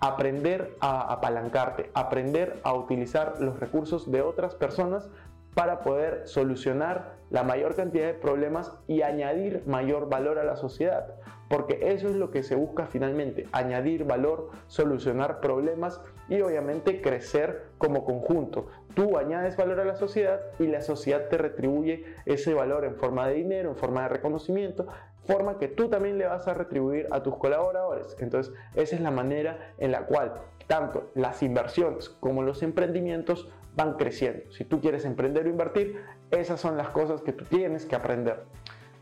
aprender 0.00 0.76
a 0.80 1.12
apalancarte, 1.12 1.90
aprender 1.94 2.60
a 2.64 2.74
utilizar 2.74 3.40
los 3.40 3.58
recursos 3.58 4.05
de 4.06 4.22
otras 4.22 4.54
personas 4.54 5.08
para 5.54 5.80
poder 5.80 6.28
solucionar 6.28 7.16
la 7.30 7.42
mayor 7.42 7.74
cantidad 7.74 8.06
de 8.06 8.14
problemas 8.14 8.72
y 8.86 9.02
añadir 9.02 9.62
mayor 9.66 10.08
valor 10.08 10.38
a 10.38 10.44
la 10.44 10.56
sociedad. 10.56 11.14
Porque 11.48 11.92
eso 11.92 12.08
es 12.08 12.16
lo 12.16 12.30
que 12.30 12.42
se 12.42 12.56
busca 12.56 12.86
finalmente, 12.86 13.46
añadir 13.52 14.04
valor, 14.04 14.50
solucionar 14.66 15.40
problemas 15.40 16.00
y 16.28 16.40
obviamente 16.40 17.00
crecer 17.00 17.68
como 17.78 18.04
conjunto. 18.04 18.66
Tú 18.94 19.16
añades 19.16 19.56
valor 19.56 19.80
a 19.80 19.84
la 19.84 19.96
sociedad 19.96 20.40
y 20.58 20.66
la 20.66 20.82
sociedad 20.82 21.28
te 21.28 21.38
retribuye 21.38 22.04
ese 22.26 22.52
valor 22.52 22.84
en 22.84 22.96
forma 22.96 23.26
de 23.26 23.34
dinero, 23.34 23.70
en 23.70 23.76
forma 23.76 24.02
de 24.02 24.08
reconocimiento, 24.08 24.86
forma 25.24 25.58
que 25.58 25.68
tú 25.68 25.88
también 25.88 26.18
le 26.18 26.26
vas 26.26 26.48
a 26.48 26.54
retribuir 26.54 27.06
a 27.10 27.22
tus 27.22 27.36
colaboradores. 27.36 28.16
Entonces, 28.20 28.52
esa 28.74 28.96
es 28.96 29.00
la 29.00 29.10
manera 29.10 29.72
en 29.78 29.92
la 29.92 30.06
cual 30.06 30.34
tanto 30.66 31.10
las 31.14 31.42
inversiones 31.42 32.08
como 32.08 32.42
los 32.42 32.62
emprendimientos 32.62 33.48
van 33.76 33.94
creciendo. 33.94 34.50
Si 34.52 34.64
tú 34.64 34.80
quieres 34.80 35.04
emprender 35.04 35.46
o 35.46 35.50
invertir, 35.50 36.02
esas 36.30 36.60
son 36.60 36.76
las 36.76 36.88
cosas 36.88 37.20
que 37.20 37.32
tú 37.32 37.44
tienes 37.44 37.84
que 37.84 37.94
aprender. 37.94 38.42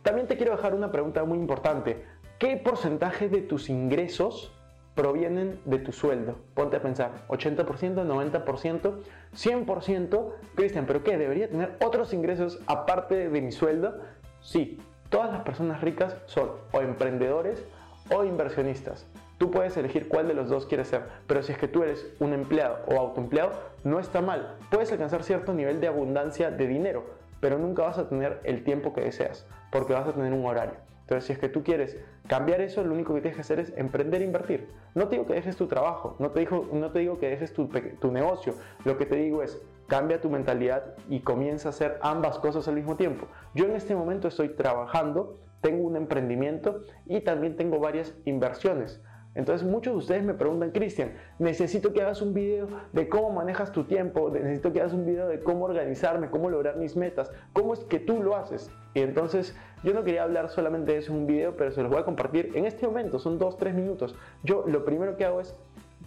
También 0.03 0.27
te 0.27 0.37
quiero 0.37 0.53
dejar 0.53 0.75
una 0.75 0.93
pregunta 0.93 1.25
muy 1.25 1.39
importante. 1.39 2.05
¿Qué 2.39 2.57
porcentaje 2.57 3.29
de 3.29 3.41
tus 3.41 3.71
ingresos 3.71 4.53
provienen 4.95 5.61
de 5.65 5.79
tu 5.79 5.93
sueldo? 5.93 6.37
Ponte 6.53 6.77
a 6.77 6.83
pensar, 6.83 7.27
80%, 7.29 7.65
90%, 8.05 8.95
100%. 9.35 10.33
Cristian, 10.55 10.87
¿pero 10.87 11.03
qué? 11.03 11.17
¿Debería 11.17 11.49
tener 11.49 11.77
otros 11.83 12.13
ingresos 12.13 12.61
aparte 12.67 13.31
de 13.31 13.41
mi 13.41 13.53
sueldo? 13.53 14.01
Sí, 14.41 14.79
todas 15.09 15.33
las 15.33 15.43
personas 15.43 15.81
ricas 15.81 16.17
son 16.27 16.51
o 16.73 16.81
emprendedores 16.81 17.65
o 18.11 18.25
inversionistas. 18.25 19.07
Tú 19.39 19.51
puedes 19.51 19.77
elegir 19.77 20.09
cuál 20.09 20.29
de 20.29 20.35
los 20.35 20.49
dos 20.49 20.67
quieres 20.67 20.89
ser, 20.89 21.03
pero 21.27 21.43
si 21.43 21.53
es 21.53 21.59
que 21.59 21.69
tú 21.69 21.83
eres 21.83 22.07
un 22.21 22.33
empleado 22.33 22.79
o 22.87 22.99
autoempleado, 22.99 23.53
no 23.83 23.99
está 23.99 24.21
mal. 24.21 24.57
Puedes 24.71 24.93
alcanzar 24.93 25.25
cierto 25.25 25.53
nivel 25.53 25.81
de 25.81 25.89
abundancia 25.89 26.51
de 26.51 26.67
dinero, 26.69 27.05
pero 27.41 27.59
nunca 27.59 27.83
vas 27.83 27.99
a 27.99 28.09
tener 28.09 28.41
el 28.45 28.63
tiempo 28.63 28.95
que 28.95 29.01
deseas, 29.01 29.47
porque 29.73 29.93
vas 29.93 30.07
a 30.07 30.13
tener 30.13 30.33
un 30.33 30.47
horario. 30.47 30.77
Entonces, 31.01 31.27
si 31.27 31.33
es 31.35 31.39
que 31.39 31.51
tú 31.51 31.63
quieres 31.63 31.99
cambiar 32.27 32.63
eso, 32.63 32.83
lo 32.83 32.95
único 32.95 33.13
que 33.13 33.21
tienes 33.21 33.37
que 33.37 33.43
hacer 33.43 33.61
es 33.61 33.73
emprender 33.77 34.23
e 34.23 34.25
invertir. 34.25 34.69
No 34.95 35.09
te 35.09 35.17
digo 35.17 35.27
que 35.27 35.35
dejes 35.35 35.57
tu 35.57 35.67
trabajo, 35.67 36.17
no 36.19 36.31
te, 36.31 36.41
digo, 36.41 36.67
no 36.73 36.93
te 36.93 37.01
digo 37.01 37.19
que 37.19 37.29
dejes 37.29 37.53
tu, 37.53 37.69
tu 38.01 38.11
negocio. 38.11 38.55
Lo 38.85 38.97
que 38.97 39.05
te 39.05 39.17
digo 39.17 39.43
es, 39.43 39.61
cambia 39.87 40.21
tu 40.21 40.31
mentalidad 40.31 40.95
y 41.11 41.21
comienza 41.21 41.69
a 41.69 41.71
hacer 41.71 41.99
ambas 42.01 42.39
cosas 42.39 42.69
al 42.69 42.77
mismo 42.77 42.97
tiempo. 42.97 43.27
Yo 43.55 43.67
en 43.67 43.73
este 43.73 43.95
momento 43.95 44.29
estoy 44.29 44.51
trabajando, 44.51 45.39
tengo 45.61 45.87
un 45.87 45.97
emprendimiento 45.97 46.81
y 47.05 47.21
también 47.21 47.57
tengo 47.57 47.79
varias 47.81 48.15
inversiones. 48.25 49.03
Entonces 49.35 49.67
muchos 49.67 49.95
de 49.95 49.99
ustedes 49.99 50.23
me 50.23 50.35
preguntan, 50.35 50.71
Cristian, 50.71 51.13
necesito 51.39 51.93
que 51.93 52.03
hagas 52.03 52.23
un 52.23 52.35
video 52.35 52.69
de 52.93 53.09
cómo 53.09 53.31
manejas 53.31 53.73
tu 53.73 53.85
tiempo, 53.85 54.31
necesito 54.31 54.73
que 54.73 54.81
hagas 54.81 54.93
un 54.93 55.05
video 55.05 55.27
de 55.27 55.41
cómo 55.41 55.65
organizarme, 55.65 56.31
cómo 56.31 56.51
lograr 56.51 56.77
mis 56.77 56.97
metas, 56.97 57.31
cómo 57.53 57.75
es 57.75 57.81
que 57.81 57.99
tú 57.99 58.23
lo 58.23 58.37
haces. 58.37 58.71
Y 58.95 59.01
entonces 59.01 59.57
yo 59.83 59.93
no 59.93 60.05
quería 60.05 60.23
hablar 60.23 60.51
solamente 60.51 60.93
de 60.93 60.99
eso 60.99 61.13
en 61.13 61.19
un 61.19 61.27
video, 61.27 61.57
pero 61.57 61.73
se 61.73 61.83
los 61.83 61.91
voy 61.91 62.01
a 62.01 62.05
compartir 62.05 62.53
en 62.55 62.65
este 62.65 62.87
momento, 62.87 63.19
son 63.19 63.39
dos, 63.39 63.59
tres 63.59 63.75
minutos. 63.75 64.15
Yo 64.45 64.65
lo 64.67 64.85
primero 64.85 65.17
que 65.17 65.25
hago 65.25 65.41
es, 65.41 65.55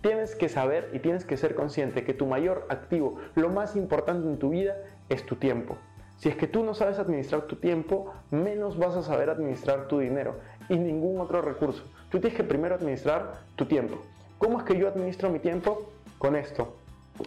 tienes 0.01 0.35
que 0.35 0.47
saber 0.47 0.89
y 0.93 0.99
tienes 0.99 1.25
que 1.25 1.35
ser 1.35 1.53
consciente 1.53 2.03
que 2.03 2.13
tu 2.13 2.25
mayor 2.27 2.65
activo, 2.69 3.17
lo 3.35 3.49
más 3.49 3.75
importante 3.75 4.27
en 4.27 4.37
tu 4.37 4.51
vida 4.51 4.77
es 5.09 5.25
tu 5.25 5.35
tiempo. 5.35 5.77
Si 6.17 6.29
es 6.29 6.35
que 6.35 6.47
tú 6.47 6.63
no 6.63 6.73
sabes 6.73 6.97
administrar 6.97 7.43
tu 7.43 7.57
tiempo, 7.57 8.11
menos 8.31 8.77
vas 8.77 8.95
a 8.95 9.03
saber 9.03 9.29
administrar 9.29 9.87
tu 9.87 9.99
dinero 9.99 10.37
y 10.67 10.77
ningún 10.77 11.21
otro 11.21 11.41
recurso. 11.43 11.83
Tú 12.09 12.19
tienes 12.19 12.37
que 12.37 12.43
primero 12.43 12.75
administrar 12.75 13.41
tu 13.55 13.65
tiempo. 13.65 13.97
¿Cómo 14.37 14.59
es 14.59 14.63
que 14.63 14.77
yo 14.77 14.87
administro 14.87 15.29
mi 15.29 15.39
tiempo? 15.39 15.91
Con 16.17 16.35
esto. 16.35 16.75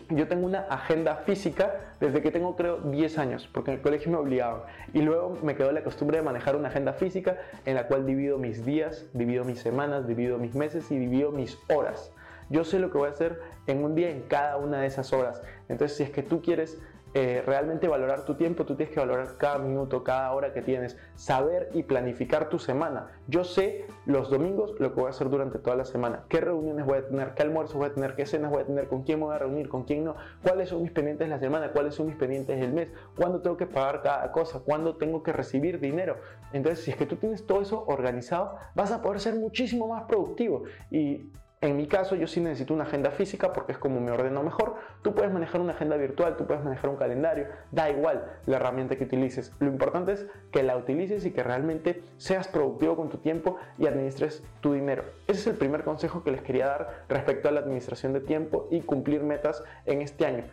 Yo 0.08 0.26
tengo 0.28 0.46
una 0.46 0.60
agenda 0.70 1.16
física 1.16 1.74
desde 2.00 2.22
que 2.22 2.30
tengo 2.30 2.56
creo 2.56 2.78
10 2.78 3.18
años, 3.18 3.48
porque 3.52 3.72
en 3.72 3.78
el 3.78 3.82
colegio 3.82 4.10
me 4.10 4.18
obligaban. 4.18 4.62
Y 4.94 5.02
luego 5.02 5.36
me 5.42 5.54
quedó 5.54 5.72
la 5.72 5.82
costumbre 5.82 6.18
de 6.18 6.22
manejar 6.22 6.56
una 6.56 6.68
agenda 6.68 6.92
física 6.92 7.36
en 7.66 7.74
la 7.74 7.88
cual 7.88 8.06
divido 8.06 8.38
mis 8.38 8.64
días, 8.64 9.06
divido 9.12 9.44
mis 9.44 9.60
semanas, 9.60 10.06
divido 10.06 10.38
mis 10.38 10.54
meses 10.54 10.90
y 10.90 10.98
divido 10.98 11.30
mis 11.30 11.58
horas. 11.74 12.12
Yo 12.48 12.64
sé 12.64 12.78
lo 12.78 12.90
que 12.90 12.98
voy 12.98 13.08
a 13.08 13.12
hacer 13.12 13.40
en 13.66 13.84
un 13.84 13.94
día 13.94 14.10
en 14.10 14.22
cada 14.22 14.56
una 14.56 14.80
de 14.80 14.86
esas 14.86 15.12
horas. 15.12 15.42
Entonces, 15.68 15.96
si 15.96 16.04
es 16.04 16.10
que 16.10 16.22
tú 16.22 16.40
quieres 16.40 16.78
eh, 17.12 17.42
realmente 17.44 17.88
valorar 17.88 18.24
tu 18.24 18.34
tiempo, 18.34 18.64
tú 18.64 18.76
tienes 18.76 18.94
que 18.94 19.00
valorar 19.00 19.36
cada 19.36 19.58
minuto, 19.58 20.04
cada 20.04 20.32
hora 20.32 20.52
que 20.52 20.62
tienes, 20.62 20.96
saber 21.16 21.68
y 21.74 21.82
planificar 21.82 22.48
tu 22.48 22.58
semana. 22.58 23.08
Yo 23.26 23.42
sé 23.42 23.86
los 24.06 24.30
domingos 24.30 24.74
lo 24.78 24.94
que 24.94 25.00
voy 25.00 25.06
a 25.08 25.10
hacer 25.10 25.28
durante 25.28 25.58
toda 25.58 25.76
la 25.76 25.84
semana, 25.84 26.24
qué 26.28 26.40
reuniones 26.40 26.86
voy 26.86 26.98
a 26.98 27.06
tener, 27.06 27.34
qué 27.34 27.42
almuerzos 27.42 27.76
voy 27.76 27.88
a 27.88 27.94
tener, 27.94 28.14
qué 28.14 28.26
cenas 28.26 28.50
voy 28.50 28.62
a 28.62 28.66
tener, 28.66 28.86
con 28.86 29.02
quién 29.02 29.18
me 29.18 29.26
voy 29.26 29.34
a 29.34 29.38
reunir, 29.38 29.68
con 29.68 29.84
quién 29.84 30.04
no, 30.04 30.14
cuáles 30.42 30.68
son 30.68 30.82
mis 30.82 30.92
pendientes 30.92 31.26
de 31.26 31.34
la 31.34 31.40
semana, 31.40 31.72
cuáles 31.72 31.94
son 31.94 32.06
mis 32.06 32.16
pendientes 32.16 32.60
del 32.60 32.72
mes, 32.72 32.92
cuándo 33.16 33.40
tengo 33.40 33.56
que 33.56 33.66
pagar 33.66 34.02
cada 34.02 34.30
cosa, 34.30 34.60
cuándo 34.60 34.96
tengo 34.96 35.22
que 35.22 35.32
recibir 35.32 35.80
dinero. 35.80 36.16
Entonces, 36.52 36.84
si 36.84 36.92
es 36.92 36.96
que 36.96 37.06
tú 37.06 37.16
tienes 37.16 37.44
todo 37.44 37.60
eso 37.60 37.84
organizado, 37.86 38.56
vas 38.74 38.92
a 38.92 39.02
poder 39.02 39.20
ser 39.20 39.34
muchísimo 39.34 39.88
más 39.88 40.04
productivo 40.04 40.62
y 40.90 41.30
en 41.62 41.76
mi 41.76 41.86
caso, 41.86 42.14
yo 42.14 42.26
sí 42.26 42.40
necesito 42.40 42.72
una 42.72 42.84
agenda 42.84 43.10
física 43.10 43.52
porque 43.52 43.72
es 43.72 43.78
como 43.78 44.00
me 44.00 44.10
ordeno 44.10 44.42
mejor. 44.42 44.76
Tú 45.02 45.14
puedes 45.14 45.30
manejar 45.30 45.60
una 45.60 45.74
agenda 45.74 45.98
virtual, 45.98 46.38
tú 46.38 46.46
puedes 46.46 46.64
manejar 46.64 46.88
un 46.88 46.96
calendario, 46.96 47.48
da 47.70 47.90
igual 47.90 48.24
la 48.46 48.56
herramienta 48.56 48.96
que 48.96 49.04
utilices. 49.04 49.52
Lo 49.58 49.66
importante 49.66 50.12
es 50.12 50.26
que 50.52 50.62
la 50.62 50.78
utilices 50.78 51.26
y 51.26 51.32
que 51.32 51.42
realmente 51.42 52.02
seas 52.16 52.48
productivo 52.48 52.96
con 52.96 53.10
tu 53.10 53.18
tiempo 53.18 53.58
y 53.76 53.86
administres 53.86 54.42
tu 54.62 54.72
dinero. 54.72 55.04
Ese 55.26 55.40
es 55.40 55.46
el 55.48 55.56
primer 55.56 55.84
consejo 55.84 56.24
que 56.24 56.30
les 56.30 56.40
quería 56.40 56.66
dar 56.66 57.04
respecto 57.10 57.50
a 57.50 57.52
la 57.52 57.60
administración 57.60 58.14
de 58.14 58.20
tiempo 58.20 58.66
y 58.70 58.80
cumplir 58.80 59.22
metas 59.22 59.62
en 59.84 60.00
este 60.00 60.24
año. 60.24 60.44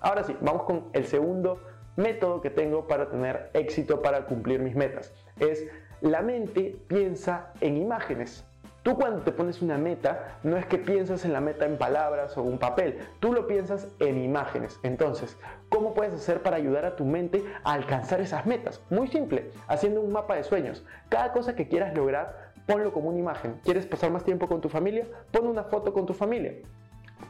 Ahora 0.00 0.22
sí, 0.22 0.36
vamos 0.40 0.62
con 0.62 0.84
el 0.92 1.06
segundo 1.06 1.58
método 1.96 2.40
que 2.40 2.50
tengo 2.50 2.86
para 2.86 3.08
tener 3.08 3.50
éxito 3.54 4.02
para 4.02 4.26
cumplir 4.26 4.60
mis 4.60 4.76
metas. 4.76 5.12
Es 5.40 5.66
la 6.00 6.22
mente 6.22 6.76
piensa 6.86 7.52
en 7.60 7.76
imágenes. 7.76 8.44
Tú 8.84 8.96
cuando 8.96 9.22
te 9.22 9.32
pones 9.32 9.62
una 9.62 9.78
meta, 9.78 10.38
no 10.42 10.58
es 10.58 10.66
que 10.66 10.76
piensas 10.76 11.24
en 11.24 11.32
la 11.32 11.40
meta 11.40 11.64
en 11.64 11.78
palabras 11.78 12.36
o 12.36 12.42
un 12.42 12.58
papel, 12.58 12.98
tú 13.18 13.32
lo 13.32 13.46
piensas 13.46 13.88
en 13.98 14.22
imágenes. 14.22 14.78
Entonces, 14.82 15.38
¿cómo 15.70 15.94
puedes 15.94 16.12
hacer 16.12 16.42
para 16.42 16.56
ayudar 16.56 16.84
a 16.84 16.94
tu 16.94 17.06
mente 17.06 17.42
a 17.64 17.72
alcanzar 17.72 18.20
esas 18.20 18.44
metas? 18.44 18.82
Muy 18.90 19.08
simple, 19.08 19.50
haciendo 19.68 20.02
un 20.02 20.12
mapa 20.12 20.36
de 20.36 20.44
sueños. 20.44 20.84
Cada 21.08 21.32
cosa 21.32 21.56
que 21.56 21.66
quieras 21.66 21.96
lograr, 21.96 22.52
ponlo 22.66 22.92
como 22.92 23.08
una 23.08 23.18
imagen. 23.18 23.58
¿Quieres 23.64 23.86
pasar 23.86 24.10
más 24.10 24.22
tiempo 24.22 24.48
con 24.48 24.60
tu 24.60 24.68
familia? 24.68 25.06
Pon 25.30 25.46
una 25.46 25.64
foto 25.64 25.94
con 25.94 26.04
tu 26.04 26.12
familia. 26.12 26.52